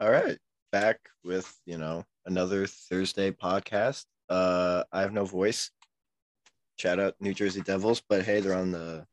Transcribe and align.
All 0.00 0.12
right, 0.12 0.38
back 0.70 1.00
with 1.24 1.52
you 1.66 1.76
know 1.76 2.04
another 2.24 2.68
Thursday 2.68 3.32
podcast. 3.32 4.04
Uh, 4.28 4.84
I 4.92 5.00
have 5.00 5.12
no 5.12 5.24
voice. 5.24 5.72
Shout 6.76 7.00
out 7.00 7.16
New 7.18 7.34
Jersey 7.34 7.62
Devils, 7.62 8.00
but 8.08 8.24
hey, 8.24 8.38
they're 8.38 8.54
on 8.54 8.70
the 8.70 9.04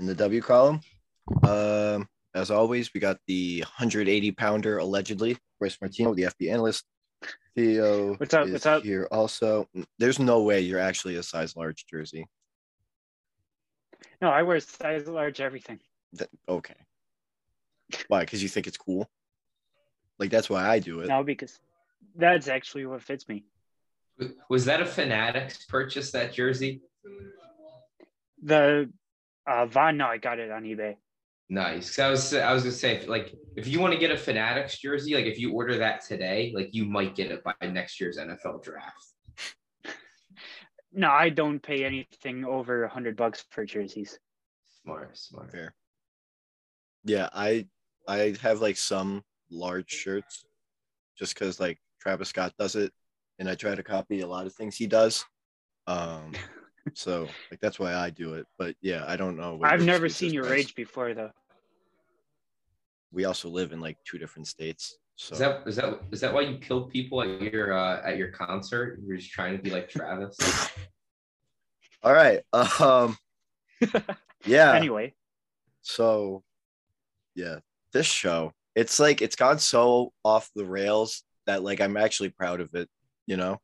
in 0.00 0.06
the 0.06 0.16
W 0.16 0.40
column. 0.40 0.80
Um, 1.44 2.08
as 2.34 2.50
always, 2.50 2.92
we 2.92 2.98
got 2.98 3.18
the 3.28 3.60
180 3.60 4.32
pounder 4.32 4.78
allegedly, 4.78 5.38
Bryce 5.60 5.78
Martino, 5.80 6.12
the 6.12 6.24
FB 6.24 6.50
analyst. 6.50 6.84
Theo, 7.54 8.14
What's 8.16 8.34
up? 8.34 8.46
is 8.48 8.52
What's 8.52 8.66
up? 8.66 8.82
Here 8.82 9.06
also, 9.12 9.68
there's 10.00 10.18
no 10.18 10.42
way 10.42 10.62
you're 10.62 10.80
actually 10.80 11.14
a 11.16 11.22
size 11.22 11.54
large 11.54 11.86
jersey. 11.86 12.26
No, 14.20 14.28
I 14.28 14.42
wear 14.42 14.58
size 14.58 15.06
large 15.06 15.40
everything. 15.40 15.78
That, 16.14 16.30
okay. 16.48 16.74
Why? 18.08 18.20
Because 18.20 18.42
you 18.42 18.48
think 18.48 18.66
it's 18.66 18.76
cool? 18.76 19.08
Like 20.22 20.30
that's 20.30 20.48
why 20.48 20.64
I 20.68 20.78
do 20.78 21.00
it. 21.00 21.08
No, 21.08 21.24
because 21.24 21.58
that's 22.14 22.46
actually 22.46 22.86
what 22.86 23.02
fits 23.02 23.28
me. 23.28 23.42
Was 24.48 24.66
that 24.66 24.80
a 24.80 24.86
Fanatics 24.86 25.64
purchase 25.64 26.12
that 26.12 26.32
jersey? 26.32 26.80
The 28.40 28.88
uh 29.48 29.66
Von, 29.66 29.96
no, 29.96 30.06
I 30.06 30.18
got 30.18 30.38
it 30.38 30.52
on 30.52 30.62
eBay. 30.62 30.94
Nice. 31.48 31.96
'Cause 31.96 31.98
I 31.98 32.08
was 32.10 32.34
I 32.34 32.52
was 32.52 32.62
gonna 32.62 32.72
say 32.72 33.04
like 33.06 33.34
if 33.56 33.66
you 33.66 33.80
want 33.80 33.94
to 33.94 33.98
get 33.98 34.12
a 34.12 34.16
Fanatics 34.16 34.78
jersey, 34.78 35.14
like 35.16 35.26
if 35.26 35.40
you 35.40 35.50
order 35.54 35.78
that 35.78 36.02
today, 36.04 36.52
like 36.54 36.72
you 36.72 36.84
might 36.84 37.16
get 37.16 37.32
it 37.32 37.42
by 37.42 37.54
next 37.62 38.00
year's 38.00 38.16
NFL 38.16 38.62
draft. 38.62 39.04
No, 40.94 41.10
I 41.10 41.30
don't 41.30 41.58
pay 41.58 41.84
anything 41.86 42.44
over 42.44 42.84
a 42.84 42.88
hundred 42.88 43.16
bucks 43.16 43.44
for 43.50 43.64
jerseys. 43.64 44.20
Smart, 44.84 45.16
smart. 45.18 45.50
Fair. 45.50 45.74
Yeah, 47.02 47.28
I 47.32 47.66
I 48.06 48.36
have 48.42 48.60
like 48.60 48.76
some 48.76 49.24
large 49.52 49.90
shirts 49.90 50.44
just 51.16 51.34
because 51.34 51.60
like 51.60 51.78
Travis 52.00 52.30
Scott 52.30 52.52
does 52.58 52.74
it 52.74 52.92
and 53.38 53.48
I 53.48 53.54
try 53.54 53.74
to 53.74 53.82
copy 53.82 54.20
a 54.20 54.26
lot 54.26 54.46
of 54.46 54.54
things 54.54 54.76
he 54.76 54.86
does. 54.86 55.24
Um 55.86 56.32
so 56.94 57.28
like 57.50 57.60
that's 57.60 57.78
why 57.78 57.94
I 57.94 58.10
do 58.10 58.34
it. 58.34 58.46
But 58.58 58.74
yeah, 58.80 59.04
I 59.06 59.16
don't 59.16 59.36
know. 59.36 59.60
I've 59.62 59.84
never 59.84 60.08
seen 60.08 60.32
your 60.32 60.44
Bryce. 60.44 60.52
rage 60.52 60.74
before 60.74 61.14
though. 61.14 61.30
We 63.12 63.24
also 63.26 63.48
live 63.48 63.72
in 63.72 63.80
like 63.80 63.98
two 64.04 64.18
different 64.18 64.48
states. 64.48 64.96
So 65.16 65.34
Is 65.34 65.38
that 65.40 65.68
is 65.68 65.76
that 65.76 66.00
is 66.10 66.20
that 66.22 66.32
why 66.32 66.40
you 66.40 66.58
killed 66.58 66.90
people 66.90 67.22
at 67.22 67.40
your 67.42 67.72
uh, 67.76 68.00
at 68.04 68.16
your 68.16 68.28
concert? 68.28 68.98
You 69.02 69.08
were 69.08 69.16
just 69.16 69.30
trying 69.30 69.56
to 69.56 69.62
be 69.62 69.70
like 69.70 69.88
Travis. 69.88 70.38
all 72.02 72.12
right. 72.14 72.40
Um 72.52 73.16
yeah. 74.46 74.72
Anyway, 74.74 75.14
So, 75.82 76.42
yeah, 77.34 77.58
this 77.92 78.06
show, 78.06 78.52
it's 78.74 78.98
like 79.00 79.22
it's 79.22 79.36
gone 79.36 79.58
so 79.58 80.12
off 80.24 80.50
the 80.54 80.64
rails 80.64 81.22
that 81.46 81.62
like 81.62 81.80
I'm 81.80 81.96
actually 81.96 82.30
proud 82.30 82.60
of 82.60 82.74
it, 82.74 82.88
you 83.26 83.36
know? 83.36 83.58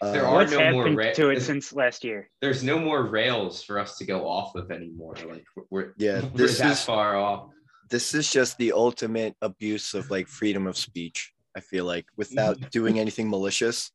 There 0.00 0.24
Uh, 0.24 0.28
are 0.30 0.34
what's 0.34 0.52
no 0.52 0.70
more 0.70 0.82
happened 0.82 0.96
ra- 0.96 1.12
to 1.14 1.30
it 1.30 1.40
since 1.42 1.72
last 1.72 2.04
year? 2.04 2.30
There's 2.40 2.62
no 2.62 2.78
more 2.78 3.02
rails 3.04 3.62
for 3.64 3.78
us 3.80 3.98
to 3.98 4.04
go 4.04 4.28
off 4.28 4.54
of 4.54 4.70
anymore. 4.70 5.14
Like 5.26 5.44
we're 5.70 5.94
Yeah, 5.98 6.20
we're 6.32 6.46
this 6.46 6.58
that 6.58 6.72
is- 6.72 6.84
far 6.84 7.16
off. 7.16 7.50
this 7.90 8.14
is 8.14 8.30
just 8.30 8.56
the 8.58 8.72
ultimate 8.72 9.34
abuse 9.42 9.94
of 9.94 10.10
like 10.10 10.28
freedom 10.28 10.66
of 10.68 10.76
speech, 10.76 11.32
I 11.56 11.60
feel 11.60 11.84
like, 11.84 12.06
without 12.16 12.56
doing 12.70 12.98
anything 13.00 13.28
malicious, 13.28 13.90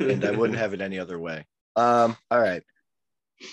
and 0.00 0.24
I 0.24 0.32
wouldn't 0.32 0.58
have 0.58 0.74
it 0.74 0.80
any 0.82 0.98
other 0.98 1.18
way. 1.18 1.46
Um, 1.76 2.16
all 2.30 2.40
right. 2.40 2.62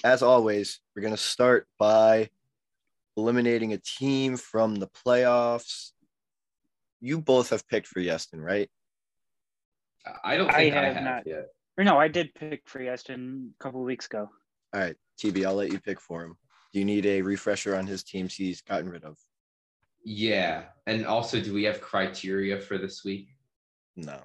As 0.04 0.22
always, 0.22 0.82
we're 0.96 1.02
gonna 1.02 1.16
start 1.18 1.66
by 1.80 2.30
eliminating 3.18 3.74
a 3.74 3.78
team 3.78 4.38
from 4.38 4.76
the 4.76 4.88
playoffs. 4.88 5.92
You 7.02 7.22
both 7.22 7.50
have 7.52 7.68
picked 7.68 7.88
for 7.88 8.00
Yeston, 8.00 8.42
right? 8.44 8.70
I 10.24 10.38
don't 10.38 10.50
I 10.50 10.54
think 10.54 10.76
I 10.76 10.86
have, 10.86 10.96
have 10.96 11.04
not. 11.04 11.28
yet. 11.28 11.48
Or 11.78 11.84
no, 11.84 11.98
I 11.98 12.08
did 12.08 12.34
pick 12.34 12.64
for 12.66 12.80
Yeston 12.80 13.50
a 13.60 13.64
couple 13.64 13.82
weeks 13.84 14.06
ago. 14.06 14.30
All 14.74 14.82
right, 14.82 14.96
TB, 15.22 15.46
I'll 15.46 15.56
let 15.56 15.72
you 15.72 15.80
pick 15.80 16.00
for 16.02 16.24
him. 16.24 16.36
Do 16.74 16.80
you 16.80 16.86
need 16.86 17.06
a 17.06 17.22
refresher 17.22 17.76
on 17.76 17.88
his 17.88 18.04
teams 18.04 18.34
he's 18.34 18.62
gotten 18.62 18.90
rid 18.90 19.04
of? 19.04 19.18
Yeah, 20.04 20.66
and 20.88 21.06
also, 21.06 21.42
do 21.42 21.54
we 21.54 21.64
have 21.64 21.82
criteria 21.82 22.60
for 22.60 22.78
this 22.78 23.04
week? 23.04 23.30
No. 23.96 24.20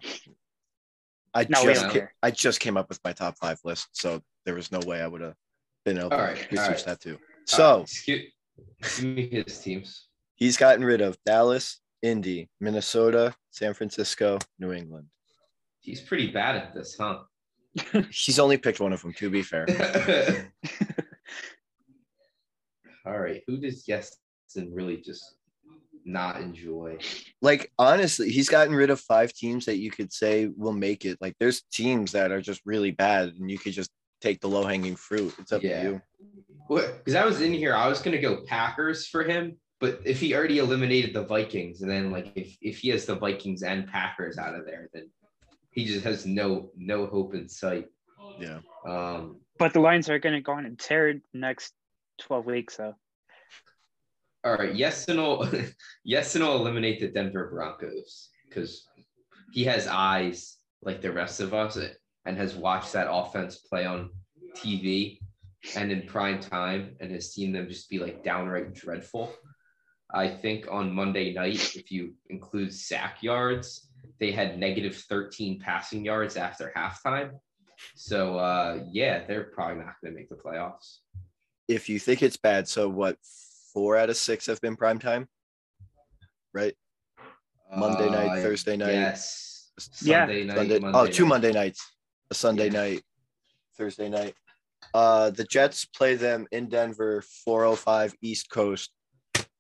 I 1.33 1.45
No, 1.49 1.65
just 1.65 1.89
ca- 1.91 2.09
I 2.23 2.31
just 2.31 2.61
came 2.61 2.77
up 2.77 2.89
with 2.89 3.01
my 3.05 3.13
top 3.13 3.37
five 3.39 3.59
list, 3.65 3.89
so 3.93 4.23
there 4.45 4.55
was 4.55 4.71
no 4.71 4.81
way 4.87 5.01
I 5.01 5.07
would 5.07 5.21
have 5.21 5.35
been 5.85 5.99
able 5.99 6.11
to 6.11 6.17
All 6.17 6.23
right, 6.23 6.51
research 6.53 6.67
all 6.69 6.69
right. 6.75 6.85
that 6.85 7.01
too. 7.01 7.15
Uh, 7.15 7.19
So 7.47 7.81
excuse, 7.83 8.33
give 8.83 9.05
me 9.05 9.29
his 9.29 9.59
teams. 9.61 10.09
he's 10.35 10.57
gotten 10.57 10.85
rid 10.85 11.01
of 11.01 11.17
Dallas, 11.25 11.81
Indy, 12.03 12.49
Minnesota, 12.61 13.35
San 13.51 13.75
Francisco, 13.75 14.39
New 14.59 14.73
England. 14.73 15.07
He's 15.81 16.01
pretty 16.01 16.31
bad 16.31 16.57
at 16.57 16.75
this, 16.75 16.97
huh? 16.99 17.21
He's 18.11 18.39
only 18.39 18.57
picked 18.57 18.81
one 18.81 18.93
of 18.93 19.03
them, 19.03 19.13
to 19.15 19.29
be 19.29 19.43
fair. 19.43 19.67
All 23.07 23.19
right, 23.19 23.43
who 23.47 23.59
does 23.59 23.85
Yeston 23.85 24.69
really 24.71 24.99
just 24.99 25.35
not 26.05 26.41
enjoy? 26.41 26.99
Like 27.43 27.73
honestly, 27.79 28.31
he's 28.31 28.49
gotten 28.49 28.75
rid 28.75 28.91
of 28.91 29.01
five 29.01 29.33
teams 29.35 29.67
that 29.67 29.77
you 29.77 29.91
could 29.91 30.13
say 30.13 30.49
will 30.57 30.73
make 30.73 31.05
it. 31.05 31.19
Like 31.21 31.35
there's 31.39 31.63
teams 31.73 32.13
that 32.13 32.33
are 32.33 32.41
just 32.41 32.63
really 32.65 32.93
bad, 32.93 33.35
and 33.39 33.51
you 33.51 33.59
could 33.59 33.73
just 33.73 33.91
take 34.25 34.41
the 34.41 34.49
low 34.49 34.65
hanging 34.65 34.97
fruit. 34.97 35.35
It's 35.39 35.53
up 35.53 35.63
Yeah. 35.63 35.83
to 35.83 35.89
you. 35.89 36.03
Because 36.69 37.15
I 37.15 37.25
was 37.27 37.43
in 37.43 37.53
here, 37.53 37.75
I 37.75 37.89
was 37.89 38.01
gonna 38.01 38.21
go 38.21 38.43
Packers 38.47 39.07
for 39.07 39.23
him, 39.23 39.59
but 39.81 40.01
if 40.05 40.19
he 40.19 40.35
already 40.35 40.59
eliminated 40.59 41.13
the 41.15 41.25
Vikings, 41.25 41.83
and 41.83 41.91
then 41.91 42.11
like 42.11 42.33
if 42.35 42.57
if 42.63 42.79
he 42.79 42.89
has 42.89 43.05
the 43.05 43.17
Vikings 43.17 43.63
and 43.63 43.87
Packers 43.87 44.39
out 44.39 44.55
of 44.55 44.65
there, 44.65 44.89
then 44.95 45.11
he 45.71 45.85
just 45.85 46.05
has 46.05 46.25
no 46.25 46.71
no 46.77 47.07
hope 47.07 47.35
in 47.35 47.49
sight. 47.49 47.89
Yeah. 48.41 48.61
Um, 48.87 49.41
But 49.59 49.73
the 49.75 49.81
Lions 49.81 50.09
are 50.09 50.19
going 50.19 50.35
to 50.35 50.41
go 50.41 50.53
on 50.53 50.67
and 50.67 50.79
tear 50.79 51.09
it 51.09 51.23
next 51.33 51.75
12 52.19 52.47
weeks, 52.47 52.77
so 52.77 52.95
all 54.45 54.57
right, 54.57 54.75
Yeston 54.75 55.17
will 55.17 55.47
Yeston 56.09 56.41
will 56.41 56.57
eliminate 56.57 57.01
the 57.01 57.09
Denver 57.09 57.51
Broncos 57.51 58.31
because 58.49 58.87
he 59.53 59.65
has 59.65 59.87
eyes 59.87 60.57
like 60.83 61.01
the 61.03 61.13
rest 61.13 61.41
of 61.41 61.53
us 61.55 61.77
and 62.27 62.37
has 62.37 62.55
watched 62.55 62.93
that 62.93 63.09
offense 63.11 63.57
play 63.57 63.85
on 63.85 64.11
TV 64.57 65.19
and 65.77 65.91
in 65.91 66.03
prime 66.03 66.41
time 66.41 66.97
and 67.01 67.11
has 67.11 67.33
seen 67.33 67.53
them 67.53 67.69
just 67.69 67.89
be 67.89 67.99
like 67.99 68.23
downright 68.23 68.73
dreadful. 68.75 69.33
I 70.13 70.29
think 70.29 70.67
on 70.71 70.95
Monday 70.95 71.33
night, 71.33 71.75
if 71.75 71.91
you 71.91 72.15
include 72.29 72.73
sack 72.73 73.23
yards, 73.23 73.89
they 74.21 74.31
had 74.31 74.59
negative 74.59 74.97
13 74.97 75.61
passing 75.61 76.05
yards 76.05 76.37
after 76.37 76.73
halftime. 76.77 77.33
So 77.97 78.39
uh, 78.39 78.85
yeah, 78.91 79.27
they're 79.27 79.45
probably 79.45 79.83
not 79.83 79.95
going 80.03 80.15
to 80.15 80.19
make 80.19 80.29
the 80.29 80.37
playoffs. 80.37 80.99
If 81.69 81.89
you 81.89 81.99
think 81.99 82.23
it's 82.23 82.37
bad, 82.37 82.69
so 82.69 82.89
what? 82.89 83.17
Four 83.73 83.97
out 83.97 84.09
of 84.09 84.17
six 84.17 84.47
have 84.47 84.61
been 84.61 84.77
prime 84.77 85.01
time, 85.01 85.27
right? 86.53 86.75
Monday 87.77 88.09
night, 88.09 88.39
Uh, 88.39 88.43
Thursday 88.43 88.77
night, 88.77 88.93
Yes. 88.93 89.73
Yeah. 90.01 90.27
Night. 90.27 90.53
Sunday. 90.53 90.79
Monday 90.79 90.99
oh, 90.99 91.07
two 91.09 91.25
night. 91.25 91.29
Monday 91.29 91.53
nights, 91.53 91.81
a 91.81 91.94
Sunday 92.35 92.67
Yeah. 92.67 92.81
night, 92.81 93.03
Thursday 93.77 94.09
night. 94.09 94.35
Uh, 94.93 95.31
the 95.31 95.45
Jets 95.45 95.85
play 95.85 96.15
them 96.15 96.47
in 96.53 96.69
Denver, 96.69 97.23
405 97.45 98.15
East 98.23 98.51
Coast. 98.51 98.91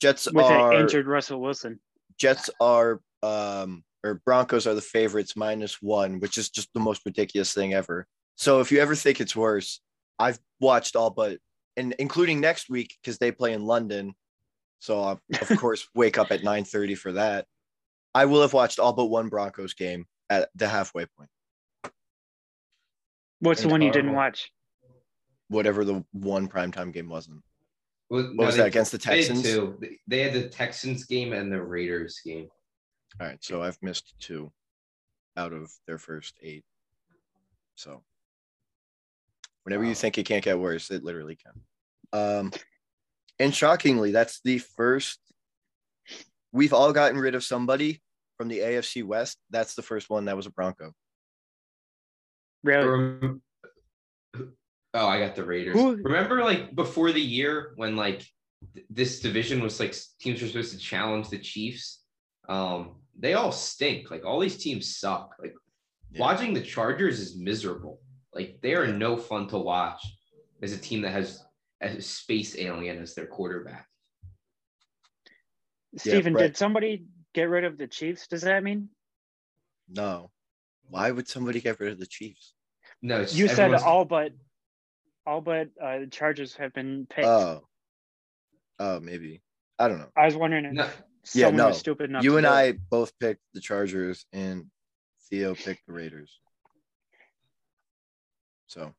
Jets 0.01 0.31
with 0.31 0.45
are 0.47 0.81
injured 0.81 1.07
Russell 1.07 1.41
Wilson. 1.41 1.81
Jets 2.19 2.51
are 2.61 3.01
um 3.23 3.83
or 4.05 4.21
Broncos 4.27 4.67
are 4.67 4.75
the 4.75 4.83
favorites 4.83 5.35
minus 5.35 5.81
one, 5.81 6.21
which 6.21 6.37
is 6.37 6.51
just 6.51 6.69
the 6.75 6.81
most 6.81 7.01
ridiculous 7.07 7.55
thing 7.55 7.73
ever. 7.73 8.07
So 8.37 8.61
if 8.61 8.71
you 8.71 8.81
ever 8.81 8.95
think 8.95 9.21
it's 9.21 9.35
worse, 9.35 9.81
I've 10.19 10.39
watched 10.61 10.95
all 10.95 11.11
but 11.11 11.39
and 11.77 11.95
including 11.99 12.41
next 12.41 12.69
week 12.69 12.95
because 13.03 13.19
they 13.19 13.33
play 13.33 13.53
in 13.55 13.65
London. 13.65 14.15
So 14.79 15.01
I'll, 15.01 15.21
of 15.41 15.49
course 15.59 15.89
wake 15.95 16.19
up 16.19 16.31
at 16.31 16.45
9 16.45 16.65
for 16.65 17.13
that. 17.13 17.47
I 18.15 18.27
will 18.27 18.43
have 18.43 18.53
watched 18.53 18.79
all 18.79 18.93
but 18.93 19.07
one 19.07 19.29
Broncos 19.29 19.75
game 19.75 20.07
at 20.31 20.51
the 20.55 20.69
halfway 20.69 21.07
point. 21.07 21.31
What's 23.41 23.63
the 23.63 23.69
one 23.69 23.83
you 23.83 23.91
didn't 23.93 24.13
watch? 24.13 24.51
Whatever 25.49 25.85
the 25.85 26.05
one 26.13 26.49
primetime 26.49 26.93
game 26.93 27.09
wasn't. 27.09 27.43
Well, 28.11 28.23
What 28.25 28.35
no, 28.37 28.47
was 28.47 28.57
that 28.57 28.67
against 28.67 28.93
the 28.93 28.99
They 28.99 29.19
had 29.19 29.27
Texans? 29.27 29.43
two. 29.43 29.79
They- 29.81 30.01
They 30.07 30.21
had 30.21 30.33
the 30.35 30.49
Texans 30.49 31.05
game 31.05 31.33
and 31.33 31.53
the 31.53 31.63
Raiders 31.63 32.21
game. 32.25 32.49
All 33.21 33.27
right, 33.27 33.43
so 33.45 33.63
I've 33.63 33.81
missed 33.83 34.15
two 34.19 34.53
out 35.37 35.53
of 35.53 35.73
their 35.87 35.99
first 35.99 36.37
eight. 36.43 36.65
So 37.77 38.03
whenever 39.65 39.85
you 39.85 39.95
think 39.95 40.19
it 40.19 40.27
can't 40.27 40.45
get 40.45 40.59
worse, 40.59 40.91
it 40.91 41.05
literally 41.05 41.37
can. 41.37 41.61
Um, 42.13 42.53
and 43.39 43.55
shockingly, 43.55 44.13
that's 44.13 44.41
the 44.41 44.59
first 44.59 45.19
we've 46.53 46.73
all 46.73 46.93
gotten 46.93 47.19
rid 47.19 47.35
of 47.35 47.43
somebody 47.43 48.01
from 48.37 48.49
the 48.49 48.61
AFC 48.61 49.03
West. 49.05 49.39
That's 49.51 49.75
the 49.75 49.83
first 49.83 50.09
one 50.09 50.27
that 50.27 50.37
was 50.37 50.47
a 50.47 50.51
Bronco. 50.51 50.93
Really? 52.65 52.89
Rem- 52.89 53.41
Oh, 54.97 55.09
I 55.09 55.19
got 55.19 55.35
the 55.35 55.45
Raiders. 55.45 55.75
Who- 55.75 55.97
Remember, 55.97 56.43
like 56.45 56.75
before 56.75 57.11
the 57.13 57.21
year 57.21 57.73
when 57.77 57.97
like 57.97 58.25
th- 58.75 58.87
this 58.89 59.19
division 59.21 59.61
was 59.61 59.81
like 59.81 59.93
teams 60.21 60.41
were 60.41 60.47
supposed 60.47 60.71
to 60.73 60.79
challenge 60.79 61.29
the 61.31 61.39
Chiefs. 61.39 62.05
Um, 62.49 63.01
they 63.19 63.35
all 63.35 63.51
stink. 63.51 64.11
Like 64.13 64.25
all 64.25 64.39
these 64.39 64.57
teams 64.57 64.97
suck. 64.97 65.35
Like 65.41 65.53
Yeah. 66.13 66.21
watching 66.21 66.55
the 66.55 66.63
Chargers 66.63 67.19
is 67.19 67.37
miserable. 67.37 68.01
Like 68.33 68.61
they 68.63 68.75
are 68.75 68.87
no 68.87 69.17
fun 69.17 69.49
to 69.49 69.59
watch 69.59 70.01
as 70.63 70.73
a 70.73 70.79
team 70.79 71.03
that 71.03 71.11
has 71.11 71.43
a 71.81 72.01
space 72.01 72.57
alien 72.57 73.03
as 73.03 73.15
their 73.17 73.27
quarterback. 73.27 73.89
Steven, 75.97 76.35
right. 76.35 76.43
did 76.43 76.57
somebody 76.57 77.05
get 77.35 77.49
rid 77.49 77.65
of 77.65 77.79
the 77.79 77.87
Chiefs? 77.89 78.27
Does 78.29 78.43
that 78.43 78.63
mean 78.63 78.89
No. 79.89 80.31
Why 80.89 81.11
would 81.11 81.29
somebody 81.29 81.61
get 81.61 81.81
rid 81.81 81.93
of 81.93 81.99
the 81.99 82.07
Chiefs? 82.07 82.55
No, 83.03 83.21
it's 83.23 83.35
you 83.35 83.49
said 83.49 83.75
all 83.75 84.05
but 84.05 84.33
all 85.27 85.41
but 85.41 85.69
uh, 85.83 86.01
the 86.01 86.07
Chargers 86.07 86.55
have 86.57 86.73
been 86.73 87.07
picked? 87.09 87.27
Oh. 87.27 87.67
Oh, 88.79 89.01
maybe. 89.01 89.43
I 89.79 89.89
don't 89.89 89.99
know. 89.99 90.11
I 90.17 90.27
was 90.27 90.37
wondering 90.37 90.65
if 90.67 90.73
No, 90.73 90.89
Yeah, 91.35 91.51
no. 91.51 91.69
was 91.69 91.79
stupid 91.79 92.11
enough. 92.11 92.25
You 92.25 92.33
to 92.33 92.37
and 92.39 92.45
do 92.47 92.51
it. 92.51 92.55
I 92.55 92.73
both 92.91 93.19
picked 93.19 93.41
the 93.53 93.61
Chargers 93.61 94.27
and 94.33 94.67
Theo 95.31 95.55
picked 95.55 95.87
the 95.87 95.93
Raiders. 95.93 96.41
So. 98.67 98.93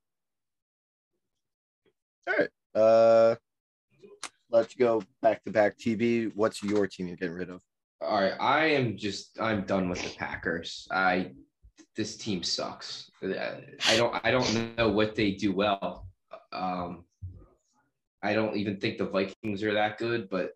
All 2.27 2.33
right. 2.37 2.49
Uh 2.73 3.35
let's 4.49 4.73
go 4.75 5.03
back 5.21 5.43
to 5.43 5.51
back 5.51 5.77
TV. 5.77 6.31
What's 6.33 6.63
your 6.63 6.87
team 6.87 7.07
you're 7.07 7.17
getting 7.17 7.35
rid 7.35 7.49
of? 7.49 7.61
All 8.01 8.21
right, 8.21 8.33
I 8.39 8.65
am 8.67 8.97
just 8.97 9.39
I'm 9.39 9.63
done 9.65 9.89
with 9.89 10.01
the 10.01 10.15
Packers. 10.17 10.87
I 10.91 11.31
this 11.95 12.17
team 12.17 12.43
sucks. 12.43 13.09
I 13.23 13.95
don't 13.97 14.15
I 14.23 14.31
don't 14.31 14.77
know 14.77 14.89
what 14.89 15.15
they 15.15 15.31
do 15.31 15.53
well. 15.53 16.07
Um 16.51 17.05
I 18.21 18.33
don't 18.33 18.57
even 18.57 18.77
think 18.77 18.97
the 18.97 19.05
Vikings 19.05 19.63
are 19.63 19.73
that 19.73 19.97
good, 19.97 20.29
but 20.29 20.53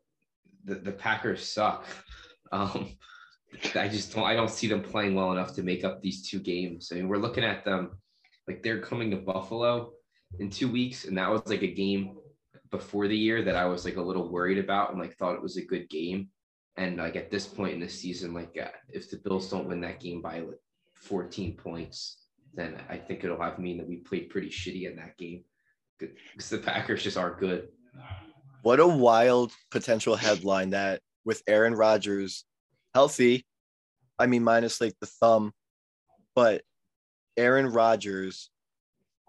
the, 0.65 0.75
the 0.75 0.91
Packers 0.91 1.45
suck. 1.45 1.86
Um 2.51 2.97
I 3.75 3.88
just 3.88 4.13
don't 4.13 4.25
I 4.25 4.36
don't 4.36 4.50
see 4.50 4.68
them 4.68 4.83
playing 4.83 5.15
well 5.15 5.31
enough 5.31 5.53
to 5.56 5.63
make 5.63 5.83
up 5.83 6.01
these 6.01 6.27
two 6.27 6.39
games. 6.39 6.91
I 6.91 6.95
mean, 6.95 7.07
we're 7.07 7.18
looking 7.18 7.44
at 7.44 7.63
them 7.63 7.97
like 8.47 8.63
they're 8.63 8.81
coming 8.81 9.12
to 9.12 9.18
Buffalo 9.18 9.92
in 10.39 10.50
two 10.50 10.68
weeks, 10.71 11.06
and 11.06 11.18
that 11.18 11.30
was 11.30 11.47
like 11.47 11.63
a 11.63 11.74
game 11.74 12.18
before 12.71 13.07
the 13.07 13.18
year 13.18 13.44
that 13.44 13.56
I 13.56 13.65
was 13.65 13.85
like 13.85 13.97
a 13.97 14.01
little 14.01 14.30
worried 14.30 14.57
about 14.57 14.92
and 14.92 15.00
like 15.00 15.15
thought 15.15 15.35
it 15.35 15.42
was 15.42 15.57
a 15.57 15.65
good 15.65 15.89
game. 15.89 16.30
And 16.77 16.97
like 16.97 17.15
at 17.15 17.31
this 17.31 17.45
point 17.45 17.74
in 17.74 17.80
the 17.80 17.89
season, 17.89 18.33
like 18.33 18.57
uh, 18.62 18.69
if 18.89 19.09
the 19.09 19.18
Bills 19.18 19.50
don't 19.50 19.68
win 19.68 19.81
that 19.81 20.00
game 20.00 20.21
by 20.21 20.39
like 20.39 20.59
14 21.00 21.56
points, 21.56 22.18
then 22.54 22.78
I 22.90 22.98
think 22.98 23.24
it'll 23.24 23.42
have 23.42 23.60
mean 23.60 23.78
that 23.78 23.88
we 23.88 23.98
played 23.98 24.30
pretty 24.30 24.50
shitty 24.50 24.90
in 24.90 24.96
that 24.98 25.18
game 25.18 25.44
because 26.00 26.50
the 26.50 26.57
Packers 26.57 27.04
just 27.04 27.18
aren't 27.18 27.40
good. 27.40 27.69
What 28.62 28.80
a 28.80 28.88
wild 28.88 29.51
potential 29.72 30.16
headline 30.16 30.72
that 30.72 31.01
with 31.25 31.44
Aaron 31.48 31.75
Rodgers 31.75 32.46
healthy, 32.94 33.46
I 34.18 34.25
mean 34.25 34.44
minus 34.44 34.81
like 34.81 34.96
the 35.00 35.06
thumb, 35.06 35.54
but 36.36 36.63
Aaron 37.38 37.68
Rodgers 37.68 38.50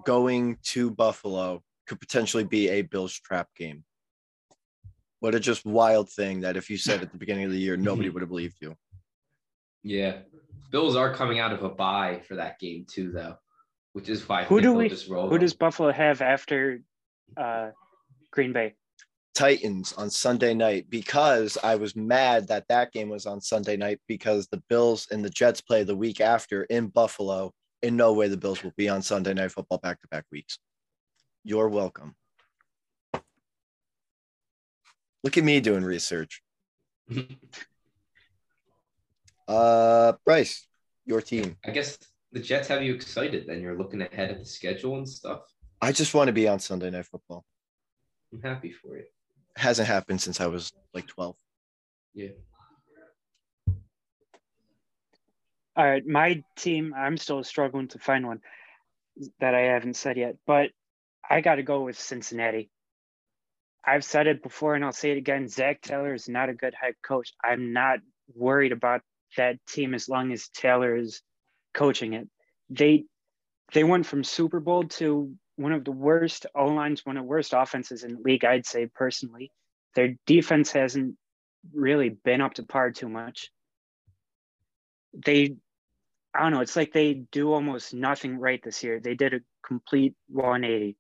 going 0.04 0.58
to 0.64 0.90
Buffalo 0.90 1.62
could 1.86 2.00
potentially 2.00 2.44
be 2.44 2.68
a 2.68 2.82
Bills 2.82 3.14
trap 3.14 3.48
game. 3.56 3.84
What 5.20 5.34
a 5.34 5.40
just 5.40 5.66
wild 5.66 6.10
thing 6.10 6.40
that 6.40 6.56
if 6.56 6.70
you 6.70 6.76
said 6.76 7.02
at 7.02 7.12
the 7.12 7.18
beginning 7.18 7.44
of 7.44 7.50
the 7.52 7.58
year, 7.58 7.76
nobody 7.76 8.08
would 8.10 8.22
have 8.22 8.30
believed 8.30 8.56
you. 8.60 8.74
Yeah, 9.82 10.18
Bills 10.70 10.96
are 10.96 11.12
coming 11.12 11.38
out 11.40 11.52
of 11.52 11.62
a 11.62 11.68
bye 11.68 12.22
for 12.26 12.36
that 12.36 12.58
game 12.58 12.86
too, 12.88 13.10
though, 13.12 13.36
which 13.92 14.08
is 14.08 14.26
why 14.28 14.44
Who 14.44 14.60
do 14.60 14.72
we- 14.72 14.88
just 14.88 15.08
roll 15.08 15.24
Who 15.28 15.34
them. 15.34 15.40
does 15.40 15.54
Buffalo 15.54 15.90
have 15.92 16.22
after 16.22 16.80
uh, 17.36 17.70
Green 18.30 18.52
Bay? 18.52 18.74
Titans 19.34 19.92
on 19.94 20.10
Sunday 20.10 20.54
night 20.54 20.86
because 20.90 21.56
I 21.62 21.76
was 21.76 21.94
mad 21.94 22.48
that 22.48 22.66
that 22.68 22.92
game 22.92 23.08
was 23.08 23.26
on 23.26 23.40
Sunday 23.40 23.76
night 23.76 24.00
because 24.08 24.48
the 24.48 24.62
Bills 24.68 25.06
and 25.10 25.24
the 25.24 25.30
Jets 25.30 25.60
play 25.60 25.84
the 25.84 25.96
week 25.96 26.20
after 26.20 26.64
in 26.64 26.88
Buffalo. 26.88 27.52
In 27.82 27.96
no 27.96 28.12
way 28.12 28.28
the 28.28 28.36
Bills 28.36 28.62
will 28.62 28.74
be 28.76 28.88
on 28.88 29.00
Sunday 29.02 29.32
night 29.32 29.52
football 29.52 29.78
back 29.78 30.00
to 30.02 30.08
back 30.08 30.24
weeks. 30.30 30.58
You're 31.44 31.68
welcome. 31.68 32.14
Look 35.24 35.38
at 35.38 35.44
me 35.44 35.60
doing 35.60 35.84
research. 35.84 36.42
Uh, 39.50 40.12
Bryce, 40.24 40.68
your 41.04 41.20
team. 41.20 41.56
I 41.64 41.72
guess 41.72 41.98
the 42.30 42.38
Jets 42.38 42.68
have 42.68 42.84
you 42.84 42.94
excited. 42.94 43.46
Then 43.48 43.60
you're 43.60 43.76
looking 43.76 44.00
ahead 44.00 44.30
at 44.30 44.38
the 44.38 44.44
schedule 44.44 44.96
and 44.96 45.08
stuff. 45.08 45.40
I 45.82 45.90
just 45.90 46.14
want 46.14 46.28
to 46.28 46.32
be 46.32 46.46
on 46.46 46.60
Sunday 46.60 46.88
night 46.90 47.06
football. 47.06 47.44
I'm 48.32 48.40
happy 48.40 48.70
for 48.70 48.96
you. 48.96 49.04
Hasn't 49.56 49.88
happened 49.88 50.20
since 50.20 50.40
I 50.40 50.46
was 50.46 50.72
like 50.94 51.08
12. 51.08 51.34
Yeah. 52.14 52.28
All 55.76 55.84
right, 55.84 56.06
my 56.06 56.44
team, 56.56 56.94
I'm 56.96 57.16
still 57.16 57.42
struggling 57.42 57.88
to 57.88 57.98
find 57.98 58.26
one 58.26 58.40
that 59.40 59.54
I 59.54 59.62
haven't 59.62 59.96
said 59.96 60.16
yet, 60.16 60.36
but 60.46 60.70
I 61.28 61.40
got 61.40 61.56
to 61.56 61.62
go 61.62 61.82
with 61.82 61.98
Cincinnati. 61.98 62.70
I've 63.84 64.04
said 64.04 64.28
it 64.28 64.42
before 64.42 64.74
and 64.76 64.84
I'll 64.84 64.92
say 64.92 65.10
it 65.10 65.18
again. 65.18 65.48
Zac 65.48 65.80
Taylor 65.80 66.14
is 66.14 66.28
not 66.28 66.50
a 66.50 66.54
good 66.54 66.74
head 66.80 66.94
coach. 67.02 67.32
I'm 67.42 67.72
not 67.72 67.98
worried 68.34 68.72
about 68.72 69.00
that 69.36 69.56
team 69.68 69.94
as 69.94 70.08
long 70.08 70.32
as 70.32 70.48
Taylor 70.48 70.96
is 70.96 71.22
coaching 71.74 72.14
it. 72.14 72.28
They 72.68 73.04
they 73.72 73.84
went 73.84 74.06
from 74.06 74.24
Super 74.24 74.60
Bowl 74.60 74.84
to 74.84 75.32
one 75.56 75.72
of 75.72 75.84
the 75.84 75.92
worst 75.92 76.46
O 76.54 76.66
lines, 76.66 77.04
one 77.04 77.16
of 77.16 77.24
the 77.24 77.28
worst 77.28 77.52
offenses 77.54 78.02
in 78.04 78.14
the 78.14 78.20
league, 78.20 78.44
I'd 78.44 78.66
say 78.66 78.86
personally. 78.86 79.52
Their 79.94 80.14
defense 80.26 80.72
hasn't 80.72 81.16
really 81.74 82.08
been 82.08 82.40
up 82.40 82.54
to 82.54 82.62
par 82.62 82.90
too 82.90 83.08
much 83.08 83.50
they 85.12 85.56
I 86.32 86.42
don't 86.42 86.52
know, 86.52 86.60
it's 86.60 86.76
like 86.76 86.92
they 86.92 87.14
do 87.32 87.52
almost 87.52 87.92
nothing 87.92 88.38
right 88.38 88.62
this 88.62 88.84
year. 88.84 89.00
They 89.00 89.14
did 89.16 89.34
a 89.34 89.40
complete 89.66 90.14
180. 90.28 90.96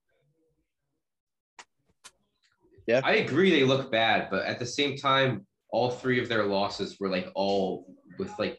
Yeah. 2.88 3.00
I 3.04 3.12
agree 3.12 3.52
they 3.52 3.62
look 3.62 3.92
bad, 3.92 4.26
but 4.28 4.44
at 4.44 4.58
the 4.58 4.66
same 4.66 4.96
time, 4.96 5.46
all 5.70 5.92
three 5.92 6.20
of 6.20 6.28
their 6.28 6.46
losses 6.46 6.98
were 6.98 7.08
like 7.08 7.30
all 7.36 7.94
with 8.20 8.38
like 8.38 8.58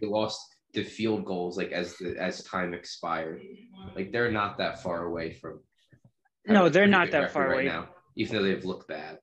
they 0.00 0.06
lost 0.06 0.38
the 0.74 0.84
field 0.84 1.24
goals 1.24 1.56
like 1.56 1.72
as 1.72 1.96
the 1.96 2.16
as 2.18 2.44
time 2.44 2.74
expired. 2.74 3.40
Like 3.96 4.12
they're 4.12 4.30
not 4.30 4.58
that 4.58 4.82
far 4.82 5.04
away 5.04 5.32
from 5.32 5.60
No, 6.46 6.68
they're 6.68 6.86
not 6.86 7.10
that 7.10 7.32
far 7.32 7.48
right 7.48 7.54
away. 7.54 7.64
now, 7.64 7.88
even 8.16 8.36
though 8.36 8.42
they've 8.42 8.64
looked 8.64 8.86
bad. 8.86 9.18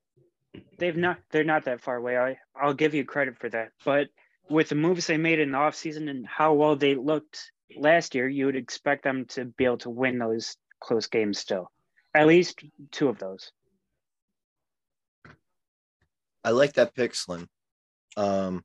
They've 0.78 0.98
not 0.98 1.18
they're 1.32 1.44
not 1.46 1.66
that 1.66 1.82
far 1.82 1.96
away. 1.96 2.18
I 2.18 2.38
I'll 2.60 2.74
give 2.74 2.94
you 2.94 3.06
credit 3.06 3.38
for 3.40 3.50
that. 3.50 3.70
But 3.86 4.08
with 4.50 4.70
the 4.70 4.76
moves 4.76 5.08
they 5.08 5.18
made 5.18 5.40
in 5.40 5.52
the 5.52 5.58
offseason 5.58 6.10
and 6.10 6.26
how 6.28 6.54
well 6.54 6.76
they 6.76 6.96
looked 6.96 7.52
last 7.78 8.16
year, 8.16 8.28
you 8.28 8.48
would 8.48 8.56
expect 8.56 9.04
them 9.04 9.26
to 9.30 9.46
be 9.46 9.66
able 9.66 9.78
to 9.80 9.90
win 9.90 10.20
those 10.20 10.58
close 10.80 11.08
games 11.08 11.40
still. 11.40 11.72
At 12.14 12.28
least 12.28 12.64
two 12.92 13.08
of 13.10 13.20
those. 13.20 13.52
I 16.44 16.52
like 16.52 16.74
that 16.74 16.94
pick, 16.94 17.16
Slim. 17.16 17.48
Um, 18.18 18.64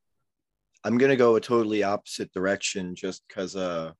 I'm 0.84 0.98
gonna 0.98 1.16
go 1.16 1.36
a 1.36 1.40
totally 1.40 1.82
opposite 1.82 2.32
direction 2.32 2.94
just 2.94 3.22
because 3.28 3.56
uh, 3.56 3.92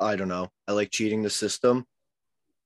I 0.00 0.16
don't 0.16 0.28
know. 0.28 0.48
I 0.66 0.72
like 0.72 0.90
cheating 0.90 1.22
the 1.22 1.30
system. 1.30 1.84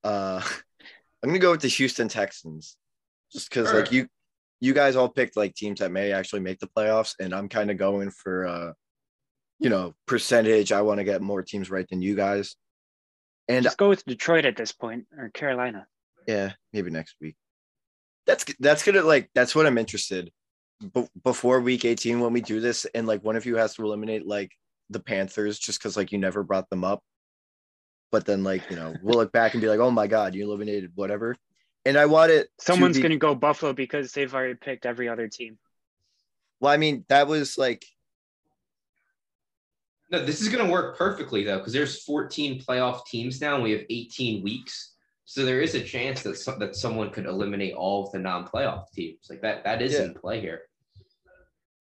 Uh, 0.05 0.41
I'm 1.23 1.31
gonna 1.31 1.39
go 1.41 1.51
with 1.51 1.63
the 1.63 1.69
Houston 1.69 2.09
Texans, 2.09 2.77
just 3.33 3.51
because 3.51 3.73
like 3.73 3.91
you, 3.91 4.07
you 4.61 4.73
guys 4.73 4.95
all 4.95 5.09
picked 5.09 5.37
like 5.37 5.55
teams 5.55 5.81
that 5.81 5.91
may 5.91 6.13
actually 6.13 6.41
make 6.41 6.61
the 6.61 6.69
playoffs, 6.69 7.15
and 7.19 7.35
I'm 7.35 7.49
kind 7.49 7.71
of 7.71 7.77
going 7.77 8.11
for 8.11 8.47
uh, 8.47 8.73
you 9.59 9.71
know, 9.71 9.95
percentage. 10.07 10.71
I 10.71 10.83
want 10.83 10.99
to 10.99 11.05
get 11.05 11.21
more 11.21 11.43
teams 11.43 11.71
right 11.71 11.89
than 11.89 12.01
you 12.01 12.15
guys, 12.15 12.55
and 13.49 13.65
Just 13.65 13.79
go 13.79 13.89
with 13.89 14.05
Detroit 14.05 14.45
at 14.45 14.57
this 14.57 14.73
point 14.73 15.07
or 15.17 15.31
Carolina. 15.31 15.87
yeah, 16.29 16.53
maybe 16.73 16.91
next 16.91 17.17
week. 17.21 17.35
That's 18.27 18.45
that's 18.61 18.85
gonna 18.85 19.03
like 19.03 19.31
that's 19.35 19.55
what 19.55 19.67
I'm 19.67 19.79
interested. 19.79 20.31
Be- 20.95 21.09
before 21.25 21.61
week 21.61 21.85
18, 21.85 22.21
when 22.21 22.33
we 22.33 22.41
do 22.41 22.61
this, 22.61 22.85
and 22.95 23.07
like 23.07 23.25
one 23.25 23.37
of 23.37 23.47
you 23.47 23.57
has 23.57 23.75
to 23.75 23.85
eliminate 23.85 24.27
like 24.27 24.53
the 24.91 25.01
Panthers 25.01 25.59
just 25.59 25.79
because 25.81 25.97
like 25.97 26.13
you 26.13 26.19
never 26.19 26.43
brought 26.43 26.71
them 26.71 26.85
up. 26.85 27.03
But 28.13 28.25
then 28.25 28.45
like 28.45 28.63
you 28.71 28.77
know 28.77 28.95
we'll 29.03 29.17
look 29.19 29.33
back 29.33 29.55
and 29.55 29.61
be 29.61 29.69
like, 29.69 29.81
oh 29.81 29.91
my 29.91 30.07
god, 30.07 30.35
you 30.35 30.45
eliminated 30.45 30.93
whatever. 30.95 31.37
And 31.85 31.97
I 31.99 32.07
want 32.07 32.31
it. 32.31 32.49
to 32.59 32.65
Someone's 32.65 32.97
be- 32.97 33.03
going 33.03 33.13
to 33.13 33.19
go 33.19 33.35
Buffalo 33.35 33.73
because 33.73 34.13
they've 34.13 34.33
already 34.35 34.55
picked 34.55 34.87
every 34.87 35.09
other 35.09 35.27
team. 35.29 35.59
Well, 36.61 36.73
I 36.73 36.77
mean 36.77 37.05
that 37.09 37.27
was 37.29 37.57
like 37.59 37.85
No, 40.11 40.25
this 40.25 40.41
is 40.41 40.49
going 40.49 40.65
to 40.65 40.71
work 40.71 40.97
perfectly 40.97 41.45
though, 41.45 41.59
because 41.59 41.73
there's 41.73 42.03
14 42.05 42.61
playoff 42.63 43.05
teams 43.07 43.41
now, 43.41 43.55
and 43.57 43.63
we 43.65 43.73
have 43.73 43.83
18 43.91 44.43
weeks. 44.43 44.95
So 45.25 45.45
there 45.45 45.61
is 45.61 45.75
a 45.75 45.83
chance 45.83 46.23
that 46.23 46.37
some, 46.39 46.59
that 46.61 46.75
someone 46.75 47.11
could 47.11 47.27
eliminate 47.27 47.75
all 47.75 48.07
of 48.07 48.13
the 48.13 48.19
non-playoff 48.19 48.91
teams. 48.95 49.27
Like 49.29 49.43
that, 49.43 49.63
that 49.65 49.83
is 49.83 49.93
Yeah. 49.93 50.05
in 50.05 50.15
play 50.15 50.41
here. 50.41 50.63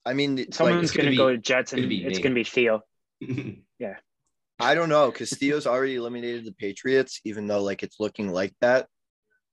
I 0.08 0.14
mean 0.14 0.52
Someone's 0.52 0.92
gonna 0.92 1.06
going 1.06 1.12
to 1.12 1.18
go 1.18 1.32
to 1.32 1.38
Jets 1.38 1.74
and 1.74 1.82
gonna 1.84 2.08
it's 2.08 2.20
going 2.20 2.32
to 2.32 2.36
be 2.36 2.44
Theo. 2.44 2.82
yeah. 3.80 3.96
I 4.60 4.74
don't 4.74 4.90
know 4.90 5.12
because 5.12 5.32
Theo's 5.32 5.68
already 5.68 5.96
eliminated 5.96 6.46
the 6.46 6.54
Patriots, 6.54 7.22
even 7.26 7.46
though 7.46 7.62
like 7.62 7.84
it's 7.84 8.00
looking 8.00 8.32
like 8.32 8.54
that. 8.62 8.88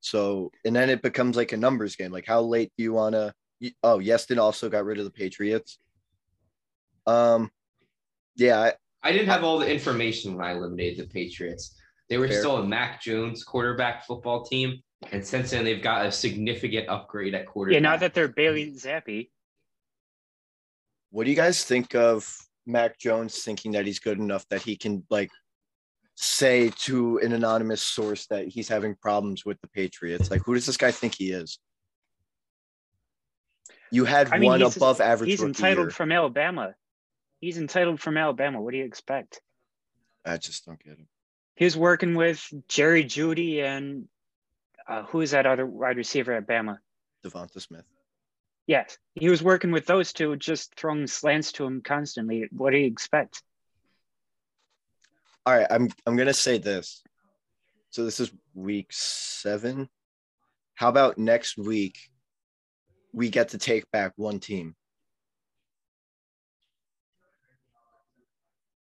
So 0.01 0.53
and 0.65 0.75
then 0.75 0.91
it 0.91 1.03
becomes 1.03 1.37
like 1.37 1.53
a 1.53 1.57
numbers 1.57 1.97
game. 1.97 2.13
Like 2.13 2.27
how 2.27 2.41
late 2.41 2.73
do 2.77 2.85
you 2.85 2.93
want 2.93 3.15
to? 3.15 3.35
Oh, 3.83 3.99
Yeston 3.99 4.39
also 4.39 4.69
got 4.69 4.85
rid 4.85 4.99
of 4.99 5.05
the 5.05 5.11
Patriots. 5.11 5.79
Um, 7.07 7.51
yeah, 8.37 8.61
I, 8.61 8.73
I 9.03 9.13
didn't 9.13 9.29
have 9.29 9.45
all 9.45 9.59
the 9.59 9.71
information 9.71 10.35
when 10.35 10.47
I 10.47 10.53
eliminated 10.53 10.99
the 10.99 11.13
Patriots. 11.13 11.77
They 12.09 12.19
were 12.19 12.29
Fair. 12.29 12.39
still 12.39 12.57
a 12.59 12.67
Mac 12.67 13.01
Jones 13.01 13.45
quarterback 13.45 14.07
football 14.07 14.45
team, 14.45 14.81
and 15.13 15.25
since 15.25 15.51
then 15.51 15.65
they've 15.65 15.83
got 15.83 16.07
a 16.07 16.13
significant 16.13 16.89
upgrade 16.89 17.35
at 17.35 17.47
quarterback. 17.47 17.75
Yeah, 17.75 17.89
now 17.89 17.97
that 17.97 18.15
they're 18.15 18.29
Bailey 18.29 18.73
Zappe. 18.73 19.31
What 21.15 21.27
do 21.27 21.31
you 21.31 21.37
guys 21.37 21.63
think 21.63 21.95
of 21.95 22.29
Mac 22.67 22.99
Jones 22.99 23.45
thinking 23.45 23.71
that 23.73 23.87
he's 23.87 24.01
good 24.01 24.19
enough 24.19 24.49
that 24.49 24.63
he 24.63 24.75
can 24.75 25.05
like 25.11 25.31
say 26.17 26.71
to 26.71 27.19
an 27.19 27.33
anonymous 27.33 27.83
source 27.83 28.27
that 28.27 28.49
he's 28.49 28.67
having 28.67 28.97
problems 28.97 29.45
with 29.45 29.61
the 29.61 29.69
Patriots? 29.69 30.29
Like, 30.29 30.43
who 30.45 30.55
does 30.55 30.67
this 30.67 30.77
guy 30.77 30.91
think 30.91 31.15
he 31.15 31.31
is? 31.31 31.61
You 33.93 34.05
had 34.07 34.33
I 34.33 34.39
mean, 34.39 34.51
one 34.51 34.63
above 34.63 35.01
average. 35.01 35.31
He's 35.31 35.43
entitled 35.43 35.87
year. 35.87 35.91
from 35.93 36.11
Alabama. 36.11 36.75
He's 37.39 37.59
entitled 37.59 38.01
from 38.01 38.17
Alabama. 38.17 38.61
What 38.61 38.73
do 38.73 38.79
you 38.79 38.85
expect? 38.85 39.41
I 40.25 40.37
just 40.37 40.67
don't 40.67 40.83
get 40.83 40.95
it. 40.95 41.07
He's 41.55 41.77
working 41.77 42.17
with 42.17 42.45
Jerry 42.67 43.05
Jeudy 43.05 43.63
and 43.63 44.09
uh, 44.89 45.05
who 45.05 45.21
is 45.21 45.31
that 45.31 45.47
other 45.47 45.65
wide 45.65 45.97
receiver 45.97 46.33
at 46.33 46.49
Bama? 46.49 46.79
DeVonta 47.25 47.61
Smith. 47.61 47.85
Yes, 48.67 48.97
he 49.15 49.29
was 49.29 49.43
working 49.43 49.73
with 49.73 49.87
those 49.87 50.13
two, 50.13 50.37
just 50.37 50.75
throwing 50.77 51.07
slants 51.07 51.53
to 51.53 51.65
him 51.65 51.83
constantly. 51.83 52.49
What 52.51 52.71
do 52.71 52.79
you 52.79 52.87
expect? 52.87 53.43
All 55.45 55.55
right, 55.55 55.67
I'm 55.71 55.91
I'm 56.07 56.17
gonna 56.17 56.33
say 56.33 56.59
this. 56.59 57.03
So 57.91 58.05
this 58.05 58.21
is 58.21 58.33
week 58.55 58.89
seven. 58.91 59.89
How 60.75 60.89
about 60.89 61.19
next 61.19 61.59
week? 61.59 61.99
We 63.13 63.29
get 63.29 63.51
to 63.51 63.59
take 63.59 63.89
back 63.93 64.13
one 64.17 64.41
team. 64.41 64.75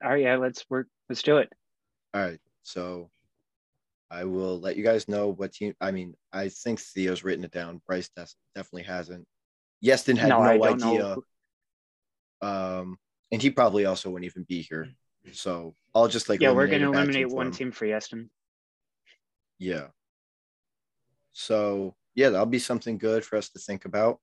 All 0.03 0.11
right, 0.11 0.23
yeah, 0.23 0.37
let's 0.37 0.65
work. 0.71 0.89
Let's 1.09 1.23
do 1.23 1.39
it. 1.39 1.53
All 2.15 2.23
right. 2.23 2.41
So 2.63 3.11
I 4.11 4.25
will 4.25 4.61
let 4.61 4.77
you 4.77 4.85
guys 4.85 5.09
know 5.09 5.29
what 5.29 5.53
team. 5.53 5.75
I 5.81 5.91
mean, 5.91 6.15
I 6.33 6.49
think 6.49 6.81
Theo's 6.81 7.25
written 7.25 7.45
it 7.45 7.51
down. 7.51 7.83
Bryce 7.87 8.11
des- 8.17 8.27
definitely 8.55 8.85
hasn't. 8.85 9.27
Yeston 9.85 10.17
had 10.17 10.29
no, 10.29 10.43
no, 10.43 10.65
idea. 10.65 11.17
Um, 12.41 12.99
and 13.31 13.41
he 13.41 13.51
probably 13.51 13.87
also 13.87 14.11
wouldn't 14.11 14.31
even 14.31 14.45
be 14.45 14.63
here. 14.63 14.89
So 15.33 15.75
I'll 15.95 16.09
just 16.09 16.29
like 16.29 16.41
yeah, 16.41 16.53
we're 16.53 16.67
going 16.67 16.83
to 16.83 16.89
eliminate 16.89 17.31
for 17.31 17.37
one 17.37 17.47
him. 17.49 17.53
team 17.53 17.73
for 17.73 17.87
Yeston. 17.87 18.29
Yeah. 19.59 19.89
So 21.33 21.95
yeah, 22.15 22.31
that'll 22.31 22.47
be 22.47 22.59
something 22.59 22.99
good 22.99 23.25
for 23.25 23.37
us 23.37 23.49
to 23.51 23.59
think 23.59 23.85
about 23.85 24.21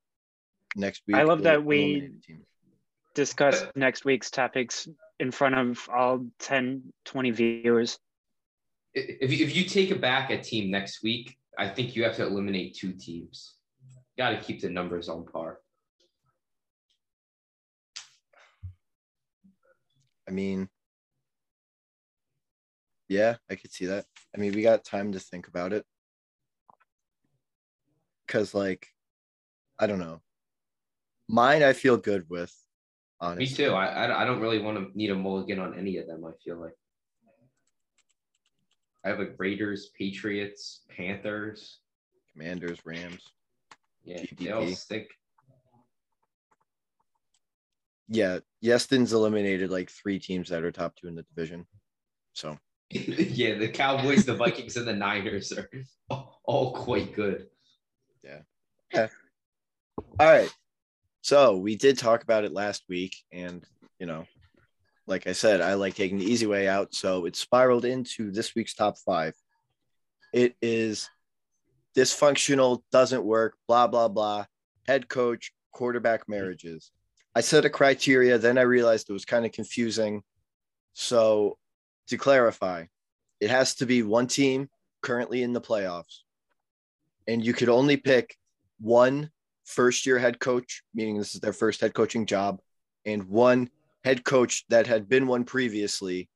next 0.75 1.03
week. 1.07 1.15
I 1.15 1.23
love 1.23 1.39
we'll 1.39 1.45
that 1.45 1.63
we- 1.63 1.81
eliminate 1.81 2.11
a 2.17 2.27
team. 2.27 2.45
Discuss 3.15 3.65
next 3.75 4.05
week's 4.05 4.29
topics 4.29 4.87
in 5.19 5.31
front 5.31 5.55
of 5.55 5.89
all 5.93 6.27
10, 6.39 6.93
20 7.05 7.31
viewers. 7.31 7.97
if 8.93 9.31
you, 9.31 9.45
if 9.45 9.55
you 9.55 9.65
take 9.65 9.91
it 9.91 9.99
back 9.99 10.29
a 10.29 10.39
team 10.41 10.71
next 10.71 11.03
week, 11.03 11.37
I 11.57 11.67
think 11.67 11.95
you 11.95 12.03
have 12.03 12.15
to 12.17 12.25
eliminate 12.25 12.75
two 12.75 12.93
teams. 12.93 13.55
Got 14.19 14.31
to 14.31 14.37
keep 14.41 14.59
the 14.59 14.69
numbers 14.69 15.07
on 15.07 15.23
par. 15.23 15.59
I 20.27 20.31
mean, 20.31 20.67
yeah, 23.07 23.37
I 23.49 23.55
could 23.55 23.71
see 23.71 23.85
that. 23.85 24.03
I 24.35 24.39
mean, 24.41 24.51
we 24.51 24.61
got 24.61 24.83
time 24.83 25.13
to 25.13 25.21
think 25.21 25.47
about 25.47 25.71
it. 25.71 25.85
Cause 28.27 28.53
like, 28.53 28.87
I 29.79 29.87
don't 29.87 29.99
know. 29.99 30.19
Mine 31.29 31.63
I 31.63 31.71
feel 31.71 31.95
good 31.95 32.25
with, 32.29 32.53
Me 33.37 33.47
too. 33.47 33.71
I, 33.71 33.85
I 33.85 34.23
I 34.23 34.25
don't 34.25 34.41
really 34.41 34.59
want 34.59 34.77
to 34.77 34.97
need 34.97 35.11
a 35.11 35.15
mulligan 35.15 35.59
on 35.59 35.79
any 35.79 35.95
of 35.95 36.07
them. 36.07 36.25
I 36.25 36.31
feel 36.43 36.59
like 36.59 36.75
I 39.05 39.09
have 39.09 39.19
like 39.19 39.35
Raiders, 39.37 39.91
Patriots, 39.97 40.81
Panthers. 40.89 41.79
Commanders, 42.33 42.79
Rams. 42.85 43.21
Yeah, 44.09 44.23
they 44.39 44.51
all 44.51 44.67
stick. 44.69 45.11
Yeah, 48.07 48.39
Yeston's 48.63 49.13
eliminated 49.13 49.69
like 49.69 49.91
three 49.91 50.17
teams 50.17 50.49
that 50.49 50.63
are 50.63 50.71
top 50.71 50.95
two 50.95 51.07
in 51.07 51.13
the 51.13 51.21
division. 51.21 51.67
So 52.33 52.57
yeah, 52.89 53.59
the 53.59 53.67
Cowboys, 53.67 54.25
the 54.25 54.33
Vikings, 54.33 54.77
and 54.77 54.87
the 54.87 54.93
Niners 54.93 55.53
are 55.53 55.69
all 56.43 56.73
quite 56.73 57.13
good. 57.13 57.45
Yeah. 58.23 58.39
yeah. 58.91 59.07
All 60.19 60.27
right. 60.27 60.51
So 61.21 61.57
we 61.57 61.75
did 61.75 61.99
talk 61.99 62.23
about 62.23 62.45
it 62.45 62.51
last 62.51 62.85
week, 62.89 63.15
and 63.31 63.63
you 63.99 64.07
know, 64.07 64.25
like 65.05 65.27
I 65.27 65.33
said, 65.33 65.61
I 65.61 65.75
like 65.75 65.93
taking 65.93 66.17
the 66.17 66.25
easy 66.25 66.47
way 66.47 66.67
out. 66.67 66.95
So 66.95 67.25
it 67.25 67.35
spiraled 67.35 67.85
into 67.85 68.31
this 68.31 68.55
week's 68.55 68.73
top 68.73 68.97
five. 68.97 69.35
It 70.33 70.55
is 70.63 71.07
dysfunctional, 71.99 72.81
doesn't 72.91 73.25
work, 73.25 73.57
blah, 73.67 73.87
blah, 73.87 74.07
blah. 74.07 74.45
Head 74.87 75.09
coach, 75.09 75.51
quarterback 75.71 76.29
marriages. 76.29 76.91
I 77.35 77.41
set 77.41 77.65
a 77.65 77.69
criteria, 77.69 78.37
then 78.37 78.57
I 78.57 78.61
realized 78.61 79.09
it 79.09 79.13
was 79.13 79.25
kind 79.25 79.45
of 79.45 79.51
confusing. 79.51 80.23
So 80.93 81.57
to 82.07 82.17
clarify, 82.17 82.85
it 83.41 83.49
has 83.49 83.75
to 83.75 83.85
be 83.85 84.01
one 84.01 84.27
team 84.27 84.69
currently 85.01 85.43
in 85.43 85.51
the 85.51 85.61
playoffs. 85.61 86.19
And 87.27 87.45
you 87.45 87.53
could 87.53 87.69
only 87.69 87.97
pick 87.97 88.35
one 88.79 89.29
first 89.65 90.05
year 90.05 90.17
head 90.17 90.39
coach, 90.39 90.83
meaning 90.93 91.17
this 91.17 91.35
is 91.35 91.41
their 91.41 91.53
first 91.53 91.81
head 91.81 91.93
coaching 91.93 92.25
job, 92.25 92.61
and 93.05 93.23
one 93.25 93.69
head 94.03 94.23
coach 94.23 94.65
that 94.69 94.87
had 94.87 95.09
been 95.09 95.27
one 95.27 95.43
previously. 95.43 96.29